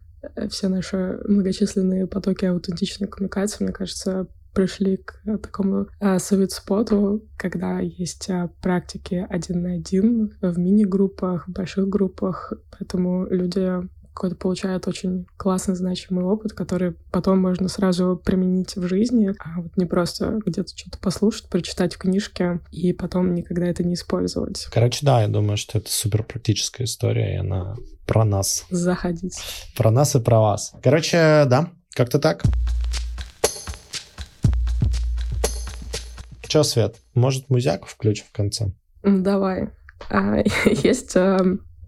все 0.50 0.68
наши 0.68 1.20
многочисленные 1.28 2.08
потоки 2.08 2.46
аутентичной 2.46 3.06
коммуникации, 3.06 3.62
мне 3.62 3.72
кажется, 3.72 4.26
пришли 4.52 4.96
к 4.96 5.20
такому 5.42 5.86
а, 6.00 6.18
совет-споту, 6.18 7.28
когда 7.36 7.78
есть 7.80 8.28
практики 8.62 9.24
один 9.28 9.62
на 9.62 9.72
один 9.74 10.32
в 10.40 10.58
мини-группах, 10.58 11.46
в 11.46 11.52
больших 11.52 11.88
группах, 11.88 12.52
поэтому 12.70 13.26
люди 13.28 13.68
какой-то 14.14 14.36
получает 14.36 14.86
очень 14.86 15.26
классный, 15.36 15.74
значимый 15.74 16.24
опыт, 16.24 16.52
который 16.52 16.92
потом 17.10 17.40
можно 17.40 17.68
сразу 17.68 18.20
применить 18.24 18.76
в 18.76 18.86
жизни, 18.86 19.34
а 19.40 19.60
вот 19.60 19.76
не 19.76 19.86
просто 19.86 20.38
где-то 20.46 20.76
что-то 20.76 20.98
послушать, 20.98 21.48
прочитать 21.48 21.94
в 21.94 21.98
книжке 21.98 22.60
и 22.70 22.92
потом 22.92 23.34
никогда 23.34 23.66
это 23.66 23.82
не 23.82 23.94
использовать. 23.94 24.66
Короче, 24.72 25.04
да, 25.04 25.22
я 25.22 25.28
думаю, 25.28 25.56
что 25.56 25.78
это 25.78 25.90
супер 25.90 26.22
практическая 26.22 26.84
история, 26.84 27.34
и 27.34 27.38
она 27.38 27.74
про 28.06 28.24
нас. 28.24 28.64
Заходите. 28.70 29.40
Про 29.76 29.90
нас 29.90 30.14
и 30.14 30.20
про 30.20 30.40
вас. 30.40 30.72
Короче, 30.82 31.44
да, 31.48 31.70
как-то 31.90 32.18
так. 32.20 32.42
Че, 36.46 36.62
Свет, 36.62 36.96
может, 37.14 37.50
музяку 37.50 37.88
включим 37.88 38.26
в 38.28 38.32
конце? 38.32 38.72
Давай. 39.02 39.70
А, 40.08 40.36
есть 40.66 41.16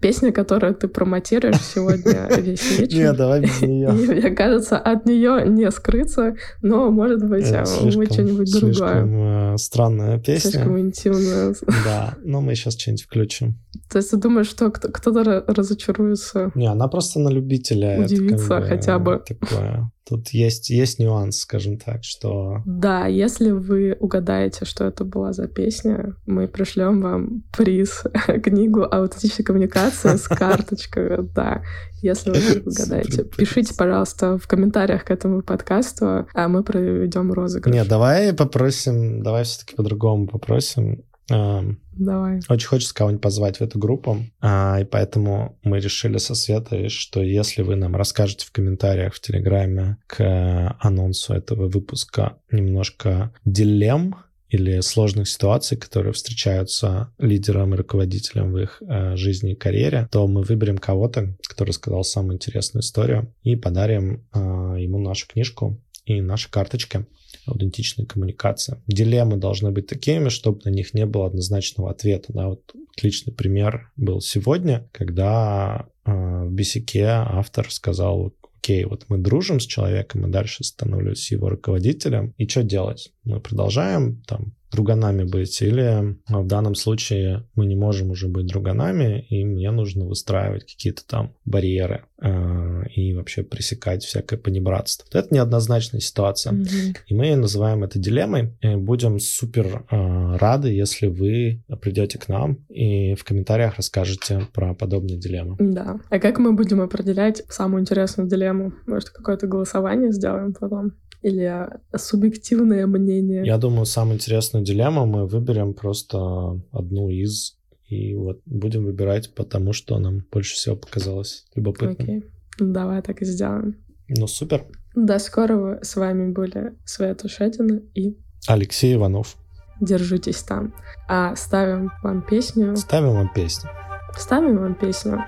песня, 0.07 0.33
которую 0.33 0.75
ты 0.75 0.87
промотируешь 0.87 1.61
сегодня 1.75 2.29
весь 2.41 2.79
вечер. 2.79 2.97
Нет, 2.97 3.17
давай 3.17 3.41
без 3.41 3.61
нее. 3.63 3.91
Мне 3.91 4.31
кажется, 4.31 4.79
от 4.79 5.05
нее 5.05 5.45
не 5.47 5.71
скрыться, 5.71 6.37
но, 6.63 6.91
может 6.91 7.29
быть, 7.29 7.51
мы 7.51 8.07
что-нибудь 8.07 8.53
другое. 8.53 9.55
Э, 9.55 9.57
странная 9.57 10.19
песня. 10.21 10.51
Слишком 10.51 10.79
интимная. 10.79 11.55
Да, 11.85 12.15
но 12.23 12.41
мы 12.41 12.55
сейчас 12.55 12.79
что-нибудь 12.79 13.03
включим. 13.03 13.59
То 13.91 13.99
есть 13.99 14.11
ты 14.13 14.17
думаешь, 14.17 14.49
что 14.49 14.71
кто-то 14.71 15.45
разочаруется? 15.47 16.53
Не, 16.55 16.69
она 16.69 16.87
просто 16.87 17.19
на 17.19 17.29
любителя. 17.29 18.01
Удивиться 18.01 18.61
хотя 18.61 18.99
бы. 18.99 19.23
Такое 19.27 19.91
Тут 20.09 20.29
есть, 20.29 20.71
есть 20.71 21.01
нюанс, 21.01 21.39
скажем 21.39 21.79
так, 21.79 22.05
что... 22.05 22.63
Да, 22.65 23.07
если 23.07 23.51
вы 23.51 23.97
угадаете, 23.99 24.65
что 24.65 24.85
это 24.85 25.05
была 25.05 25.33
за 25.33 25.49
песня, 25.49 26.15
мы 26.27 26.47
пришлем 26.47 27.03
вам 27.03 27.43
приз, 27.57 28.05
книгу 28.45 28.87
«Аутентичная 28.89 29.45
коммуникация» 29.45 30.17
с 30.17 30.23
карточкой, 30.29 31.29
да. 31.35 31.63
Если 32.03 32.31
вы 32.31 32.61
угадаете. 32.61 33.25
Пишите, 33.25 33.75
пожалуйста, 33.77 34.39
в 34.39 34.47
комментариях 34.47 35.05
к 35.05 35.11
этому 35.11 35.43
подкасту, 35.43 36.29
а 36.33 36.49
мы 36.49 36.63
проведем 36.63 37.33
розыгрыш. 37.33 37.75
Нет, 37.75 37.89
давай 37.89 38.33
попросим, 38.33 39.25
давай 39.25 39.43
все-таки 39.43 39.75
по-другому 39.75 40.29
попросим. 40.29 41.03
Давай. 41.29 42.41
Очень 42.49 42.69
хочется 42.69 42.95
кого-нибудь 42.95 43.23
позвать 43.23 43.59
в 43.59 43.61
эту 43.63 43.79
группу, 43.79 44.19
а, 44.41 44.79
и 44.81 44.85
поэтому 44.85 45.59
мы 45.63 45.81
решили 45.81 46.19
со 46.19 46.35
Светой, 46.35 46.89
что 46.89 47.23
если 47.23 47.63
вы 47.63 47.75
нам 47.77 47.97
расскажете 47.97 48.47
в 48.47 48.53
комментариях 48.53 49.15
в 49.15 49.21
Телеграме 49.21 49.97
к 50.07 50.77
анонсу 50.81 51.35
этого 51.35 51.69
выпуска 51.69 52.39
немножко 52.51 53.33
дилемм, 53.45 54.17
или 54.49 54.81
сложных 54.81 55.29
ситуаций, 55.29 55.77
которые 55.77 56.13
встречаются 56.13 57.13
лидерам 57.19 57.75
и 57.75 57.77
руководителям 57.77 58.53
в 58.53 58.59
их 58.59 58.81
э, 58.81 59.17
жизни 59.17 59.53
и 59.53 59.57
карьере, 59.57 60.09
то 60.11 60.27
мы 60.27 60.43
выберем 60.43 60.79
кого-то, 60.79 61.37
кто 61.49 61.65
рассказал 61.65 62.05
самую 62.05 62.37
интересную 62.37 62.83
историю, 62.83 63.35
и 63.43 63.57
подарим 63.57 64.25
э, 64.33 64.39
ему 64.79 65.01
нашу 65.01 65.27
книжку 65.27 65.81
и 66.05 66.21
наши 66.21 66.51
карточки 66.51 67.07
аутентичной 67.47 68.07
коммуникации. 68.07 68.81
Дилеммы 68.87 69.37
должны 69.37 69.71
быть 69.71 69.87
такими, 69.87 70.29
чтобы 70.29 70.61
на 70.65 70.71
них 70.71 70.95
не 70.95 71.07
было 71.07 71.27
однозначного 71.27 71.91
ответа. 71.91 72.33
Да, 72.33 72.49
вот 72.49 72.75
отличный 72.97 73.33
пример 73.33 73.91
был 73.97 74.21
сегодня, 74.21 74.89
когда 74.93 75.89
э, 76.05 76.13
в 76.45 76.53
бесике 76.53 77.05
автор 77.05 77.71
сказал, 77.71 78.33
окей, 78.59 78.85
вот 78.85 79.05
мы 79.09 79.19
дружим 79.19 79.61
с 79.61 79.67
человеком, 79.67 80.27
и 80.27 80.31
дальше 80.31 80.65
становлюсь 80.65 81.31
его 81.31 81.49
руководителем, 81.49 82.35
и 82.37 82.49
что 82.49 82.63
делать? 82.63 83.13
Мы 83.27 83.41
продолжаем 83.41 84.23
там 84.27 84.55
друганами 84.73 85.25
быть, 85.25 85.63
или 85.63 86.17
в 86.29 86.47
данном 86.47 86.75
случае 86.75 87.45
мы 87.55 87.67
не 87.67 87.77
можем 87.77 88.11
уже 88.11 88.29
быть 88.29 88.47
друганами, 88.47 89.27
и 89.31 89.45
мне 89.45 89.71
нужно 89.71 90.05
выстраивать 90.05 90.65
какие-то 90.65 91.07
там 91.07 91.35
барьеры 91.45 92.05
э, 92.21 92.83
и 92.95 93.15
вообще 93.15 93.43
пресекать 93.43 94.05
всякое 94.05 94.39
понебратство. 94.39 95.07
Это 95.13 95.35
неоднозначная 95.35 96.01
ситуация, 96.01 96.53
mm-hmm. 96.53 96.97
и 97.07 97.15
мы 97.15 97.37
называем 97.37 97.85
это 97.85 97.99
дилеммой. 97.99 98.57
И 98.61 98.75
будем 98.77 99.19
супер 99.19 99.85
э, 99.91 100.37
рады, 100.37 100.69
если 100.69 101.07
вы 101.07 101.65
придете 101.81 102.19
к 102.19 102.29
нам 102.29 102.59
и 102.69 103.15
в 103.15 103.25
комментариях 103.25 103.77
расскажете 103.77 104.47
про 104.53 104.75
подобные 104.75 105.19
дилеммы. 105.19 105.57
Да. 105.59 105.99
А 106.11 106.19
как 106.19 106.39
мы 106.39 106.53
будем 106.53 106.81
определять 106.81 107.43
самую 107.49 107.83
интересную 107.83 108.29
дилемму? 108.29 108.73
Может, 108.87 109.11
какое-то 109.11 109.47
голосование 109.47 110.13
сделаем 110.13 110.53
потом? 110.53 110.93
или 111.23 111.67
субъективное 111.97 112.87
мнение? 112.87 113.16
Я 113.21 113.59
думаю, 113.59 113.87
самую 113.87 114.17
интересную 114.17 114.65
дилемму 114.65 115.07
мы 115.07 115.27
выберем 115.27 115.75
просто 115.75 116.61
одну 116.73 117.11
из 117.11 117.57
и 117.89 118.15
вот 118.15 118.41
будем 118.47 118.85
выбирать 118.85 119.33
потому, 119.35 119.73
что 119.73 119.99
нам 119.99 120.25
больше 120.33 120.55
всего 120.55 120.77
показалось 120.77 121.47
любопытным. 121.55 122.09
Окей, 122.09 122.25
давай 122.59 123.01
так 123.03 123.23
и 123.23 123.25
сделаем. 123.25 123.77
Ну, 124.09 124.27
супер. 124.27 124.65
До 124.95 125.19
скорого. 125.19 125.79
С 125.83 125.97
вами 125.97 126.33
были 126.33 126.75
Света 126.85 127.29
Шедина 127.29 127.81
и... 127.95 128.17
Алексей 128.49 128.95
Иванов. 128.95 129.37
Держитесь 129.81 130.43
там. 130.43 130.75
А 131.09 131.37
ставим 131.37 131.93
вам 132.03 132.23
песню. 132.23 132.77
Ставим 132.77 133.13
вам 133.13 133.31
песню. 133.33 133.71
Ставим 134.17 134.59
вам 134.59 134.75
песню. 134.75 135.19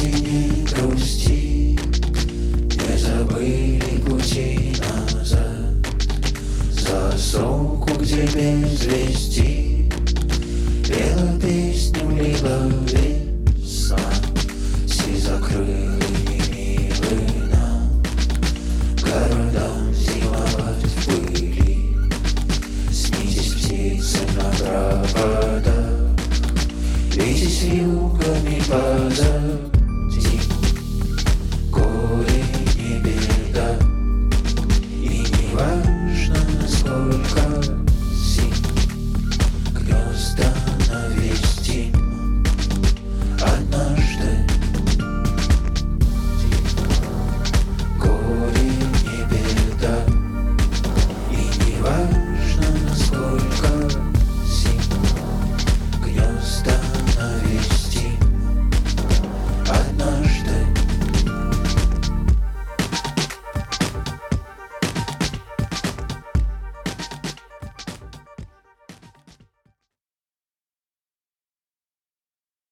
changing. 0.00 0.29